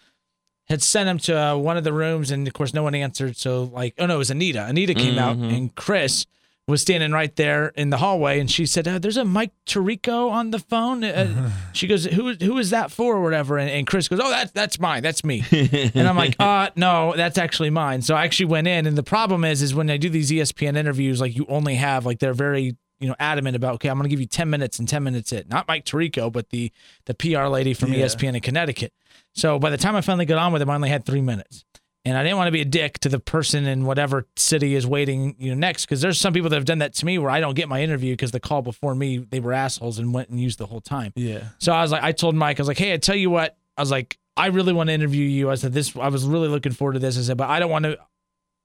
[0.69, 3.37] had sent him to uh, one of the rooms, and of course no one answered.
[3.37, 4.65] So like, oh no, it was Anita.
[4.65, 5.55] Anita came out, Mhm.
[5.57, 6.25] and Chris
[6.71, 10.31] was standing right there in the hallway, and she said, uh, "There's a Mike Tirico
[10.31, 13.87] on the phone." Uh, she goes, "Who who is that for?" or whatever, and, and
[13.87, 15.03] Chris goes, "Oh, that's that's mine.
[15.03, 18.87] That's me." and I'm like, "Uh, no, that's actually mine." So I actually went in,
[18.87, 22.07] and the problem is, is when I do these ESPN interviews, like you only have
[22.07, 24.79] like they're very you know adamant about okay i'm going to give you 10 minutes
[24.79, 26.71] and 10 minutes it not mike tirico but the
[27.07, 28.05] the pr lady from Yeah.
[28.05, 28.93] espn in connecticut
[29.35, 31.65] so by the time i finally got on with him i only had three minutes
[32.05, 34.87] and i didn't want to be a dick to the person in whatever city is
[34.87, 37.31] waiting you know next because there's some people that have done that to me where
[37.31, 40.29] i don't get my interview because the call before me they were assholes and went
[40.29, 41.45] and used the whole time Yeah.
[41.59, 43.57] so I was like, I told Mike, I was like, hey, I tell you what,
[43.77, 45.51] I was like, I really want to interview you.
[45.51, 47.19] I said this, I was really looking forward to this.
[47.19, 47.99] I said, but I don't want to,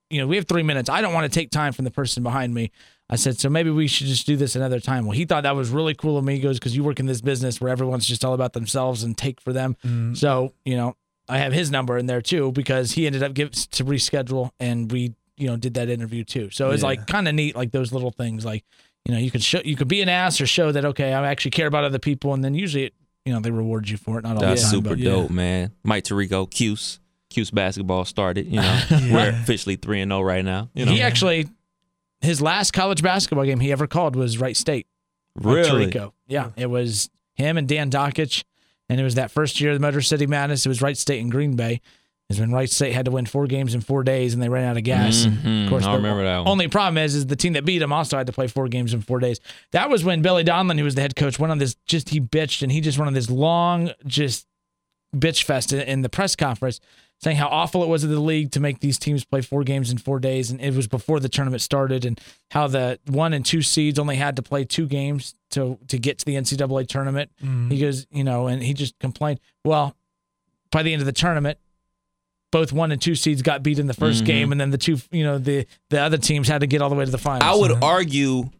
[0.08, 0.88] you know, we have three minutes.
[0.88, 2.70] I don't want to take time from the person behind me.
[3.10, 5.04] I said, so maybe we should just do this another time.
[5.04, 6.36] Well, he thought that was really cool of me.
[6.36, 9.16] He goes, because you work in this business where everyone's just all about themselves and
[9.18, 9.76] take for them.
[9.84, 10.16] Mm.
[10.16, 10.96] So, you know,
[11.28, 14.90] I have his number in there too because he ended up give, to reschedule and
[14.90, 16.50] we, you know, did that interview too.
[16.50, 16.88] So it's Yeah.
[16.88, 18.64] like kind of neat, like those little things, like,
[19.04, 21.28] you know, you could show, you could be an ass or show that, okay, I
[21.28, 22.32] actually care about other people.
[22.34, 24.22] And then usually, it, you know, they reward you for it.
[24.22, 25.10] Not all That's the time, super but yeah.
[25.10, 25.72] dope, man.
[25.84, 27.00] Mike Tirico, Cuse.
[27.28, 28.80] Cuse basketball started, you know.
[28.90, 30.70] We're officially 3 and 0 right now.
[30.74, 30.92] You know.
[30.92, 31.48] he actually,
[32.20, 34.86] his last college basketball game he ever called was Wright State.
[35.34, 35.88] Really?
[35.88, 36.12] Tirico.
[36.28, 38.44] Yeah, it was him and Dan Dakich,
[38.88, 40.64] and it was that first year of the Motor City Madness.
[40.66, 41.80] It was Wright State and Green Bay.
[42.28, 44.64] Is when Wright State had to win four games in four days, and they ran
[44.64, 45.26] out of gas.
[45.26, 45.64] Mhm.
[45.64, 46.48] of course, I the remember that one.
[46.48, 48.92] Only problem is, is the team that beat them also had to play four games
[48.92, 49.38] in four days.
[49.70, 52.20] That was when Billy Donlon, who was the head coach, went on this just he
[52.20, 54.48] bitched and he just went on this long just
[55.14, 56.80] bitch fest in, in the press conference,
[57.18, 59.90] saying how awful it was of the league to make these teams play four games
[59.90, 63.44] in four days, and it was before the tournament started, and how the one and
[63.44, 67.30] two seeds only had to play two games to to get to the NCAA tournament.
[67.70, 69.40] He goes, you know, and he just complained.
[69.64, 69.94] Well,
[70.70, 71.58] by the end of the tournament,
[72.52, 74.26] both one and two seeds got beat in the 1st Mhm.
[74.26, 76.90] game, and then the two, you know, the the other teams had to get all
[76.90, 77.44] the way to the finals.
[77.44, 78.50] I would argue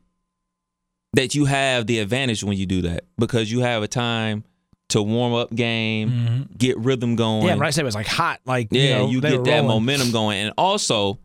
[1.12, 4.44] that you have the advantage when you do that because you have a time
[4.88, 6.42] to warm up game, mm-hmm.
[6.56, 7.44] get rhythm going.
[7.44, 7.60] yeah, right.
[7.60, 9.66] Wright State was like hot, like Yeah, you, know, you get that rolling.
[9.68, 10.38] momentum going.
[10.38, 11.18] And also,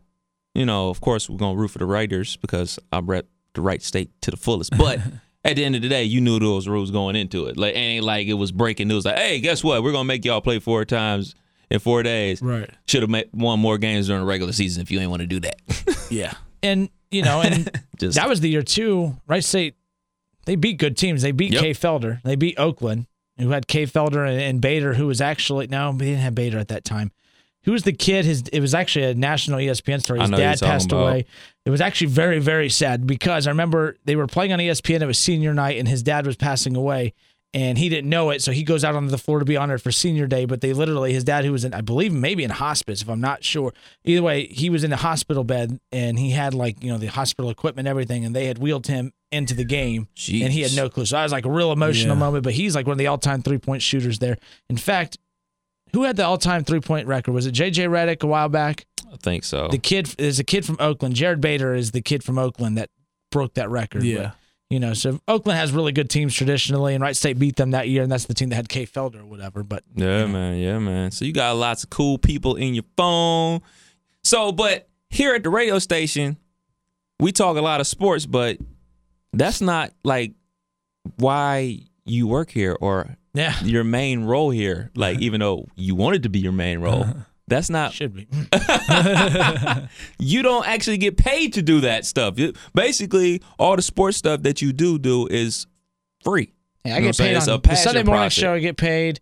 [0.54, 3.60] you know, of course, we're going to root for the Raiders because I'm rep the
[3.60, 4.76] Wright State to the fullest.
[4.76, 4.98] But
[5.44, 7.56] at the end of the day, you knew those rules going into it.
[7.56, 9.04] Like, ain't like it was breaking news.
[9.04, 9.82] Like, hey, guess what?
[9.82, 11.34] We're going to make y'all play four times
[11.72, 12.42] in four days.
[12.42, 12.68] Right.
[12.86, 15.26] Should have made won more games during the regular season if you ain't want to
[15.26, 15.60] do that.
[16.10, 19.16] Yeah, and you know, and Just that was the year too.
[19.26, 19.76] Wright State,
[20.44, 21.22] they beat good teams.
[21.22, 21.62] They beat Yep.
[21.62, 22.20] Kay Felder.
[22.22, 23.06] They beat Oakland,
[23.42, 26.58] who had Kay Felder and, and Bader, who was actually no, they didn't have Bader
[26.58, 27.12] at that time.
[27.64, 28.24] Who was the kid?
[28.24, 30.20] His it was actually a national ESPN story.
[30.20, 31.02] His dad passed about.
[31.02, 31.26] away.
[31.64, 35.00] It was actually very very sad because I remember they were playing on ESPN.
[35.00, 37.14] It was senior night, and his dad was passing away.
[37.54, 39.82] And he didn't know it, so he goes out onto the floor to be honored
[39.82, 40.46] for senior day.
[40.46, 43.20] But they literally, his dad, who was in, I believe, maybe in hospice, if I'm
[43.20, 43.74] not sure.
[44.06, 47.08] Either way, he was in a hospital bed, and he had like you know the
[47.08, 50.74] hospital equipment, and everything, and they had wheeled him into the game, and he had
[50.74, 51.04] no clue.
[51.04, 52.20] So I was like a real emotional Yeah.
[52.20, 52.44] moment.
[52.44, 54.38] But he's like one of the all-time three-point shooters there.
[54.70, 55.18] In fact,
[55.92, 57.32] who had the all-time three-point record?
[57.32, 58.86] Was it JJ Redick a while back?
[59.12, 59.68] I think so.
[59.68, 61.16] The kid is a kid from Oakland.
[61.16, 62.88] Jared Bader is the kid from Oakland that
[63.30, 64.04] broke that record.
[64.04, 64.16] Yeah.
[64.16, 64.34] But,
[64.72, 67.90] you know, so Oakland has really good teams traditionally, and Wright State beat them that
[67.90, 69.62] year, and that's the team that had Kay Felder or whatever.
[69.62, 70.58] But Yeah, man.
[70.58, 71.10] Yeah, man.
[71.10, 73.60] So you got lots of cool people in your phone.
[74.24, 76.38] So, but here at the radio station,
[77.20, 78.56] we talk a lot of sports, but
[79.34, 80.32] that's not like
[81.16, 84.90] why you work here or yeah, your main role here.
[84.94, 87.04] Like, even though you wanted to be your main role,
[87.52, 87.92] that's not.
[87.92, 88.26] should be.
[90.18, 92.36] You don't actually get paid to do that stuff.
[92.74, 95.66] Basically, all the sports stuff that you do do is
[96.22, 96.52] free.
[96.84, 97.40] Yeah, I You know get what I'm saying?
[97.40, 98.34] paid on a the Sunday morning project.
[98.40, 98.52] show.
[98.54, 99.20] I get paid.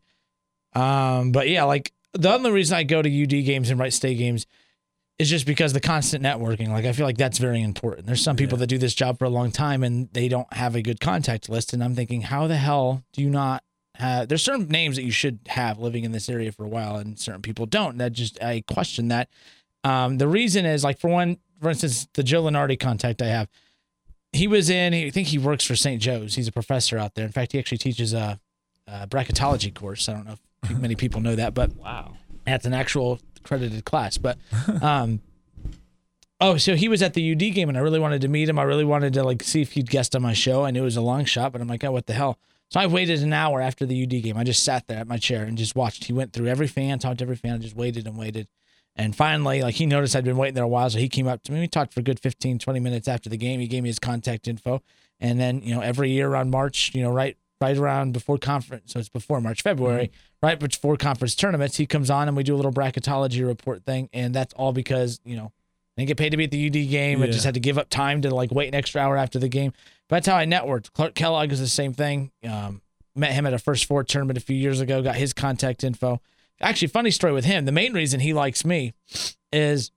[0.75, 4.19] Um, but yeah, like the only reason I go to UD games and Wright State
[4.19, 4.47] games
[5.19, 6.69] is just because the constant networking.
[6.69, 8.07] Like I feel like that's very important.
[8.07, 10.75] There's some people that do this job for a long time and they don't have
[10.77, 11.73] a good contact list.
[11.73, 13.63] And I'm thinking, how the hell do you not
[14.01, 14.29] have?
[14.29, 17.19] There's certain names that you should have living in this area for a while, and
[17.19, 17.99] certain people don't.
[17.99, 19.29] That just I question that.
[19.85, 23.49] Um, the reason is like for one, for instance, the Joe Lunardi contact I have.
[24.33, 24.95] He was in.
[24.95, 26.01] I think he works for St.
[26.01, 26.35] Joe's.
[26.35, 27.25] He's a professor out there.
[27.27, 28.39] In fact, he actually teaches a,
[28.87, 30.09] a bracketology course.
[30.09, 32.15] I don't know if many people know that, but Wow.
[32.45, 34.19] that's an actual accredited class.
[34.19, 34.39] But
[34.83, 35.21] um
[36.41, 38.59] oh, so he was at the UD game and I really wanted to meet him.
[38.59, 40.65] I really wanted to like see if he'd guest on my show.
[40.65, 42.39] I knew it was a long shot, but I'm like, oh, what the hell?
[42.71, 44.37] So I waited an hour after the UD game.
[44.37, 46.05] I just sat there at my chair and just watched.
[46.05, 48.47] He went through every fan, talked to every fan, and just waited and waited.
[48.95, 51.43] And finally, like he noticed I'd been waiting there a while, so he came up
[51.45, 51.61] to me.
[51.61, 53.59] We talked for a good 15, 20 minutes after the game.
[53.61, 54.83] He gave me his contact info.
[55.19, 58.93] And then, you know, every year around March, you know, right right around before conference,
[58.93, 60.47] so it's before March, February, mm-hmm.
[60.47, 64.09] right before conference tournaments, he comes on and we do a little bracketology report thing.
[64.15, 65.53] And that's all because, you know,
[65.97, 67.23] I didn't get paid to be at the UD game.
[67.23, 69.49] I just had to give up time to like wait an extra hour after the
[69.49, 69.75] game.
[70.11, 70.93] But that's how I networked.
[70.93, 72.31] Clark Kellogg is the same thing.
[72.47, 72.83] Um,
[73.15, 76.21] met him at a first four tournament a few years ago, got his contact info.
[76.61, 77.65] Actually, funny story with him.
[77.65, 78.93] The main reason he likes me
[79.53, 79.91] is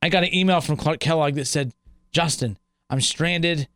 [0.00, 1.72] I got an email from Clark Kellogg that said,
[2.12, 2.58] Justin,
[2.90, 3.66] I'm stranded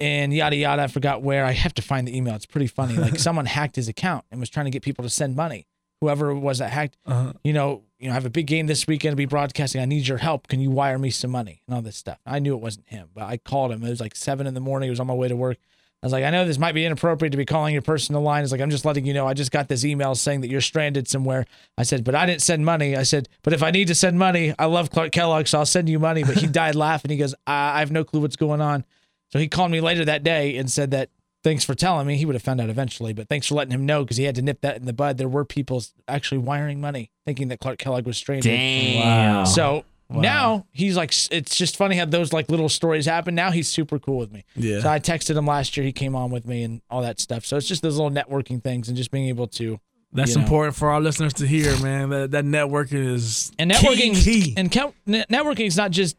[0.00, 0.82] and yada yada.
[0.82, 1.44] I forgot where.
[1.44, 2.34] I have to find the email.
[2.34, 2.94] It's pretty funny.
[2.96, 5.66] Like someone hacked his account and was trying to get people to send money.
[6.00, 7.34] Whoever it was that hacked, Uh-huh.
[7.44, 9.80] you know, you know, I have a big game this weekend to be broadcasting.
[9.80, 10.46] I need your help.
[10.46, 12.18] Can you wire me some money and all this stuff?
[12.26, 13.82] I knew it wasn't him, but I called him.
[13.82, 14.88] It was like seven in the morning.
[14.88, 15.56] It was on my way to work.
[16.02, 18.42] I was like, I know this might be inappropriate to be calling your personal line.
[18.42, 20.60] It's like, I'm just letting you know, I just got this email saying that you're
[20.60, 21.46] stranded somewhere.
[21.78, 22.94] I said, but I didn't send money.
[22.94, 25.64] I said, but if I need to send money, I love Clark Kellogg, so I'll
[25.64, 26.24] send you money.
[26.24, 27.10] But he died laughing.
[27.10, 28.84] He goes, I, I have no clue what's going on.
[29.32, 31.08] So he called me later that day and said that
[31.44, 32.16] thanks for telling me.
[32.16, 34.34] He would have found out eventually, but thanks for letting him know because he had
[34.34, 35.18] to nip that in the bud.
[35.18, 38.50] There were people actually wiring money thinking that Clark Kellogg was stranded.
[38.50, 39.46] Damn.
[39.46, 43.34] So now he's like, it's just funny how those like little stories happen.
[43.34, 44.44] Now he's super cool with me.
[44.56, 44.80] Yeah.
[44.80, 45.84] So I texted him last year.
[45.86, 47.44] He came on with me and all that stuff.
[47.44, 49.78] So it's just those little networking things and just being able to.
[50.12, 50.42] That's you know.
[50.44, 52.10] important for our listeners to hear, man.
[52.10, 54.54] That that networking is And networking key, key.
[54.56, 56.16] and count, networking is not just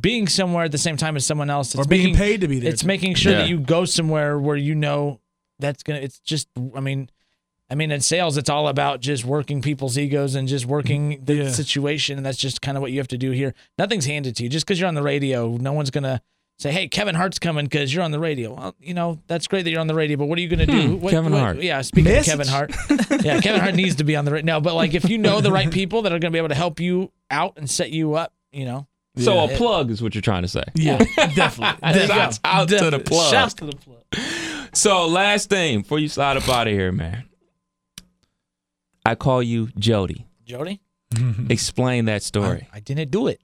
[0.00, 1.74] being somewhere at the same time as someone else.
[1.74, 2.70] It's or being making, paid to be there.
[2.72, 3.38] It's making sure Yeah.
[3.38, 5.20] that you go somewhere where you know
[5.58, 6.00] that's gonna.
[6.00, 6.48] It's just.
[6.74, 7.08] I mean,
[7.70, 11.34] I mean, in sales, it's all about just working people's egos and just working the
[11.34, 11.50] Yeah.
[11.50, 13.54] situation, and that's just kind of what you have to do here.
[13.78, 15.56] Nothing's handed to you just because you're on the radio.
[15.56, 16.20] No one's gonna
[16.58, 18.54] say, "Hey, Kevin Hart's coming" because you're on the radio.
[18.54, 20.66] Well, you know that's great that you're on the radio, but what are you gonna
[20.66, 20.88] do?
[20.88, 21.62] Hmm, what- Kevin what- Hart.
[21.62, 22.34] Yeah, speaking Message.
[22.34, 24.46] of Kevin Hart, yeah, Kevin Hart needs to be on the radio.
[24.54, 26.54] No, but like if you know the right people that are gonna be able to
[26.54, 28.86] help you out and set you up, you know.
[29.16, 29.54] So Yeah.
[29.54, 30.64] a plug is what you're trying to say.
[30.74, 30.98] yeah,
[31.34, 32.06] definitely.
[32.06, 33.30] Shouts out to the plug.
[33.32, 34.02] Shouts to the plug.
[34.72, 37.24] So last thing before you slide up out of here, man.
[39.06, 40.26] I call you Jody.
[40.44, 40.80] Jody,
[41.50, 42.66] Explain that story.
[42.72, 43.40] I didn't do it.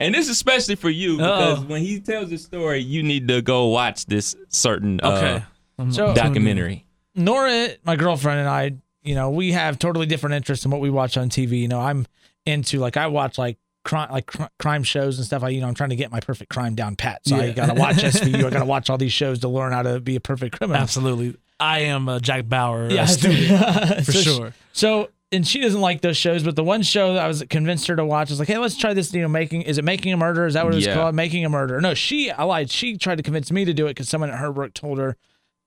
[0.00, 1.66] And this is especially for you because Uh-oh.
[1.66, 5.42] when he tells the story, you need to go watch this certain Okay.
[5.78, 6.86] uh, So- documentary.
[7.16, 10.88] Nora, my girlfriend and I, you know, we have totally different interests in what we
[10.88, 11.58] watch on TV.
[11.60, 12.06] You know, I'm
[12.46, 15.42] into like I watch like crime like cr- crime shows and stuff.
[15.42, 17.20] I you know I'm trying to get my perfect crime down pat.
[17.26, 18.44] So I gotta watch SVU.
[18.44, 20.80] I gotta watch all these shows to learn how to be a perfect criminal.
[20.82, 21.36] Absolutely.
[21.60, 22.88] I am a Jack Bauer.
[22.90, 23.48] Yeah, uh, student,
[24.06, 24.52] for So she- sure.
[24.72, 27.86] So and she doesn't like those shows, but the one show that I was convinced
[27.88, 29.12] her to watch was like, hey, let's try this.
[29.12, 30.46] You know, making is it making a murder?
[30.46, 30.94] Is that what it's Yeah.
[30.94, 31.14] called?
[31.14, 31.80] Making a murder?
[31.82, 32.70] No, she I lied.
[32.70, 35.16] She tried to convince me to do it because someone at her work told her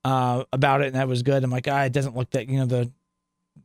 [0.03, 1.43] uh, about it, and that was good.
[1.43, 2.91] I'm like, ah, it doesn't look that you know the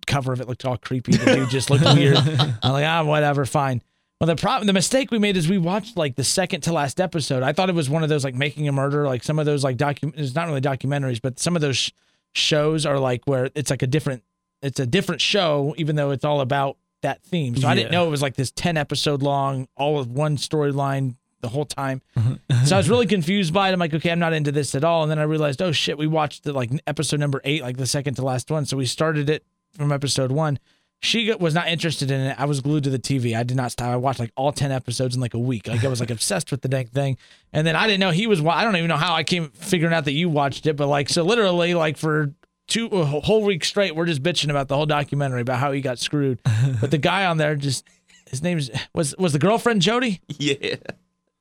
[0.06, 1.12] cover of it looked all creepy.
[1.16, 2.16] The dude just looked weird.
[2.18, 3.82] I'm like, ah, whatever, fine.
[4.20, 7.00] Well, the problem, the mistake we made is we watched like the second to last
[7.00, 7.42] episode.
[7.42, 9.62] I thought it was one of those like making a murder, like some of those
[9.62, 10.12] like docu.
[10.16, 11.90] It's not really documentaries, but some of those sh-
[12.32, 14.22] shows are like where it's like a different,
[14.62, 17.56] it's a different show, even though it's all about that theme.
[17.56, 21.16] So I didn't know it was like this ten episode long, all of one storyline
[21.42, 22.00] the whole time.
[22.16, 22.64] Mm-hmm.
[22.64, 23.72] so I was really confused by it.
[23.72, 25.02] I'm like, okay, I'm not into this at all.
[25.02, 27.86] And then I realized, oh shit, we watched the like episode number eight, like the
[27.86, 28.64] second to last one.
[28.64, 30.58] So we started it from episode one.
[31.06, 32.36] She was not interested in it.
[32.36, 33.36] I was glued to the TV.
[33.38, 33.86] I did not stop.
[33.88, 35.68] I watched like all 10 episodes in like a week.
[35.68, 37.16] Like I was like obsessed with the dang thing.
[37.52, 39.94] And then I didn't know he was, I don't even know how I came figuring
[39.94, 42.32] out that you watched it, but like, so literally like for
[42.66, 46.00] two, whole week straight, we're just bitching about the whole documentary about how he got
[46.00, 46.40] screwed.
[46.80, 47.86] but the guy on there just,
[48.28, 50.20] his name's, was, was the girlfriend Jody?
[50.26, 50.74] Yeah.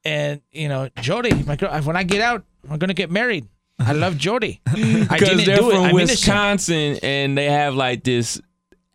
[0.03, 3.47] And, you know, Jody, my girl, when I get out, I'm going to get married.
[3.79, 4.61] I love Jody.
[4.67, 4.73] I
[5.09, 5.75] Because they're do it.
[5.75, 5.91] from.
[5.91, 8.39] Wisconsin and they have like this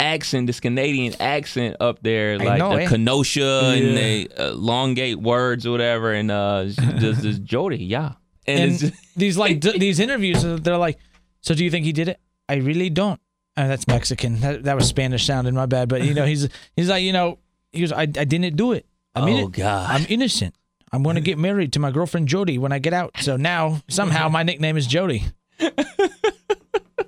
[0.00, 2.88] accent, this Canadian accent up there, like know, the eh?
[2.88, 3.94] Kenosha and Yeah.
[3.94, 6.12] they elongate words or whatever.
[6.12, 8.14] And uh, just this Jody, yeah.
[8.46, 10.98] And, and these like d- these interviews uh, they're like
[11.42, 13.20] so do you think he did it i really don't
[13.56, 16.88] and that's mexican that, that was spanish sounding my bad but you know he's he's
[16.88, 17.38] like you know
[17.70, 18.86] he goes, I, I didn't do it.
[19.14, 19.88] I mean, Oh, God.
[19.90, 20.54] I'm innocent.
[20.90, 23.12] I'm going to get married to my girlfriend Jody when I get out.
[23.20, 25.22] So now somehow my nickname is Jody.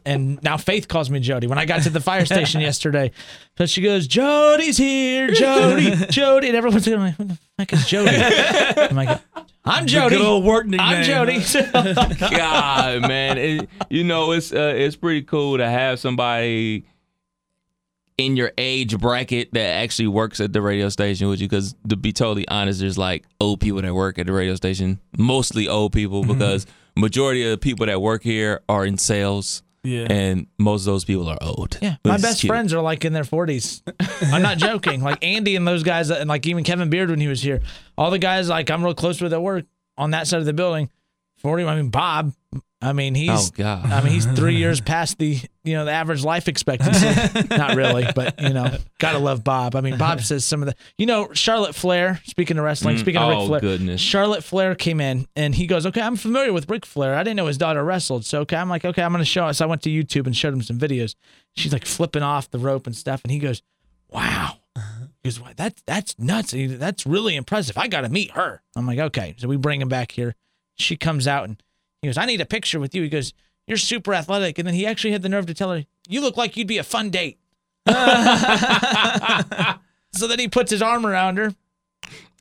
[0.04, 1.46] and now Faith calls me Jody.
[1.46, 3.12] When I got to the fire station yesterday,
[3.58, 7.86] so she goes, "Jody's here, Jody, Jody," and everyone's going, like, "Who the fuck is
[7.86, 9.20] Jody?" I'm like,
[9.64, 10.16] "I'm Jody.
[10.16, 10.88] Good old work nickname.
[10.88, 11.40] I'm Jody."
[12.18, 16.84] God, man, it, you know it's uh, it's pretty cool to have somebody
[18.18, 21.48] in your age bracket that actually works at the radio station with you.
[21.48, 25.00] Because to be totally honest, there's like old people that work at the radio station,
[25.16, 29.62] mostly old people, because majority of the people that work here are in sales.
[29.84, 30.06] Yeah.
[30.08, 31.78] And most of those people are old.
[31.82, 32.48] Yeah, my best cute.
[32.48, 33.82] friends are like in their 40s.
[34.32, 35.02] I'm not joking.
[35.02, 37.62] Like Andy and those guys, and like even Kevin Beard when he was here,
[37.98, 39.64] all the guys like I'm real close with at work
[39.98, 40.88] on that side of the building.
[41.38, 41.64] 40.
[41.64, 42.32] I mean Bob.
[42.82, 43.30] I mean he's.
[43.30, 43.86] Oh, God.
[43.86, 47.06] I mean he's three years past the you know the average life expectancy.
[47.56, 49.76] not really, but you know gotta love Bob.
[49.76, 52.20] I mean Bob says some of the you know Charlotte Flair.
[52.24, 54.00] Speaking of wrestling, mm, speaking of oh, Ric Flair, goodness.
[54.00, 57.14] Charlotte Flair came in and he goes, Okay, I'm familiar with Ric Flair.
[57.14, 58.24] I didn't know his daughter wrestled.
[58.24, 59.58] So, okay, I'm like, Okay, I'm going to show us.
[59.58, 61.14] So I went to YouTube and showed him some videos.
[61.54, 63.22] She's like flipping off the rope and stuff.
[63.22, 63.62] And he goes,
[64.08, 64.58] Wow.
[64.74, 65.06] Uh-huh.
[65.22, 66.54] He goes, wow, that, That's nuts.
[66.56, 67.78] That's really impressive.
[67.78, 68.62] I got to meet her.
[68.74, 69.34] I'm like, Okay.
[69.38, 70.34] So we bring him back here.
[70.76, 71.62] She comes out and
[72.02, 73.02] he goes, I need a picture with you.
[73.02, 73.32] He goes,
[73.66, 74.58] You're super athletic.
[74.58, 76.78] And then he actually had the nerve to tell her, You look like you'd be
[76.78, 77.38] a fun date.
[77.86, 77.96] so
[80.28, 81.52] then he puts his arm around her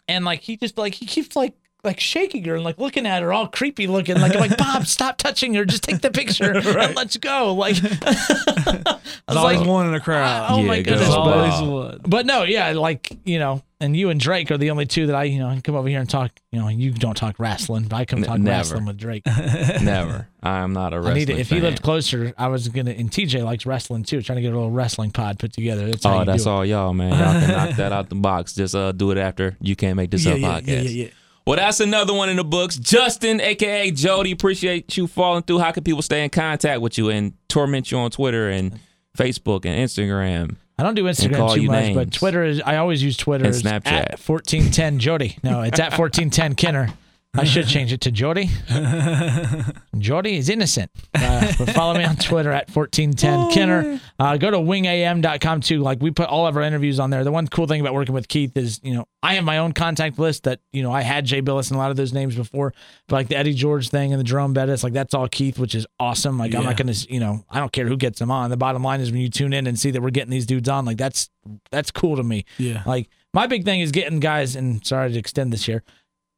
[0.08, 1.54] and like he just like he keeps like
[1.84, 4.86] like shaking her and like looking at her all creepy looking like I'm like Bob
[4.86, 9.68] stop touching her just take the picture and let's go like I was always like
[9.68, 10.48] one in a crowd.
[10.52, 11.70] Oh, oh Yeah, my good goodness There's old but, always Bob.
[11.72, 12.00] one.
[12.08, 15.16] but no yeah like you know and you and Drake are the only two that
[15.16, 17.96] I you know come over here and talk you know you don't talk wrestling but
[17.98, 18.58] I come talk never.
[18.58, 19.24] wrestling with Drake
[19.82, 20.28] Never.
[20.44, 23.44] I'm not a wrestling need to, if he lived closer I was gonna and TJ
[23.44, 26.46] likes wrestling too trying to get a little wrestling pod put together that's Oh, that's
[26.46, 27.12] all y'all, man.
[27.12, 28.54] Y'all can knock that out the box.
[28.54, 30.68] Just uh, do it after you can't make this Yeah, up yeah, podcast.
[30.68, 31.10] yeah, yeah, yeah.
[31.48, 32.78] Well, that's another one in the books.
[32.78, 35.58] Justin, aka Jody, appreciate you falling through.
[35.60, 38.80] How can people stay in contact with you and torment you on Twitter and
[39.18, 40.56] Facebook and Instagram?
[40.82, 42.12] I don't do Instagram too much, but.
[42.12, 42.60] Twitter is.
[42.60, 43.46] I always use Twitter.
[43.46, 43.86] And Snapchat.
[43.86, 45.38] At 1410 Jody.
[45.44, 46.90] No, it's at 1410 Kenner.
[47.34, 48.50] I should change it to Jordy.
[49.98, 50.92] Jordy is innocent.
[51.14, 54.02] Uh, but follow me on Twitter at 1410 Kenner.
[54.20, 55.80] Uh, go to wingam.com too.
[55.80, 57.24] Like we put all of our interviews on there.
[57.24, 59.72] The one cool thing about working with Keith is, you know, I have my own
[59.72, 62.36] contact list that, you know, I had Jay Bilas and a lot of those names
[62.36, 62.74] before,
[63.08, 65.74] but like the Eddie George thing and the Jerome Bettis, like that's all Keith, which
[65.74, 66.38] is awesome.
[66.38, 68.50] Like I'm not going to, you know, I don't care who gets them on.
[68.50, 70.68] The bottom line is when you tune in and see that we're getting these dudes
[70.68, 71.30] on, like that's,
[71.72, 72.44] that's cool to me.
[72.58, 72.84] Yeah.
[72.86, 75.84] Like my big thing is getting guys, and sorry to extend this here,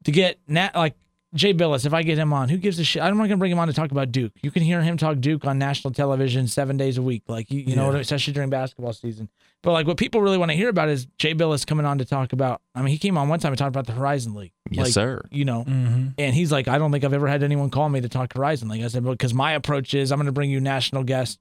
[0.03, 0.95] to get nat like
[1.33, 1.85] Jay Bilas.
[1.85, 3.01] If I get him on, who gives a shit?
[3.01, 4.33] I'm not gonna bring him on to talk about Duke.
[4.43, 7.61] You can hear him talk Duke on national television seven days a week, like you,
[7.61, 9.29] you know, especially during basketball season.
[9.63, 12.05] But like what people really want to hear about is Jay Bilas coming on to
[12.05, 12.61] talk about.
[12.75, 14.51] I mean, he came on one time and talked about the Horizon League.
[14.69, 15.21] Yes, like, sir.
[15.31, 16.07] You know, Mm-hmm.
[16.17, 18.67] and he's like, I don't think I've ever had anyone call me to talk Horizon
[18.69, 18.83] League.
[18.83, 21.37] I said, because my approach is I'm going to bring you national guests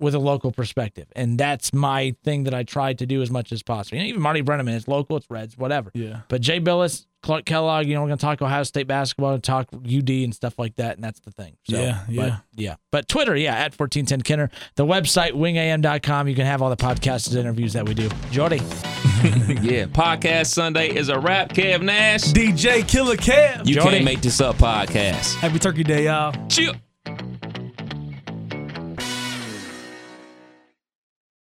[0.00, 3.52] with a local perspective, and that's my thing that I tried to do as much
[3.52, 3.98] as possible.
[3.98, 5.90] You know, even Marty Brennaman, it's local, it's Reds, whatever.
[5.94, 6.20] Yeah.
[6.28, 9.44] But Jay Bilas, Clark Kellogg, you know, we're going to talk Ohio State basketball, and
[9.44, 11.56] talk UD and stuff like that, and that's the thing.
[11.68, 12.36] So, Yeah, but, yeah.
[12.54, 12.74] yeah.
[12.90, 14.50] But Twitter, yeah, at 1410 Kenner.
[14.76, 16.28] The website, wingam.com.
[16.28, 18.08] You can have all the podcasts and interviews that we do.
[18.30, 18.56] Jody.
[19.60, 21.50] yeah, podcast Sunday is a wrap.
[21.50, 23.66] Kev Nash, DJ Killer Kev.
[23.66, 23.90] you Jody.
[23.90, 25.34] can't make this up podcast.
[25.36, 26.34] Happy Turkey Day, y'all.
[26.48, 26.74] Chill.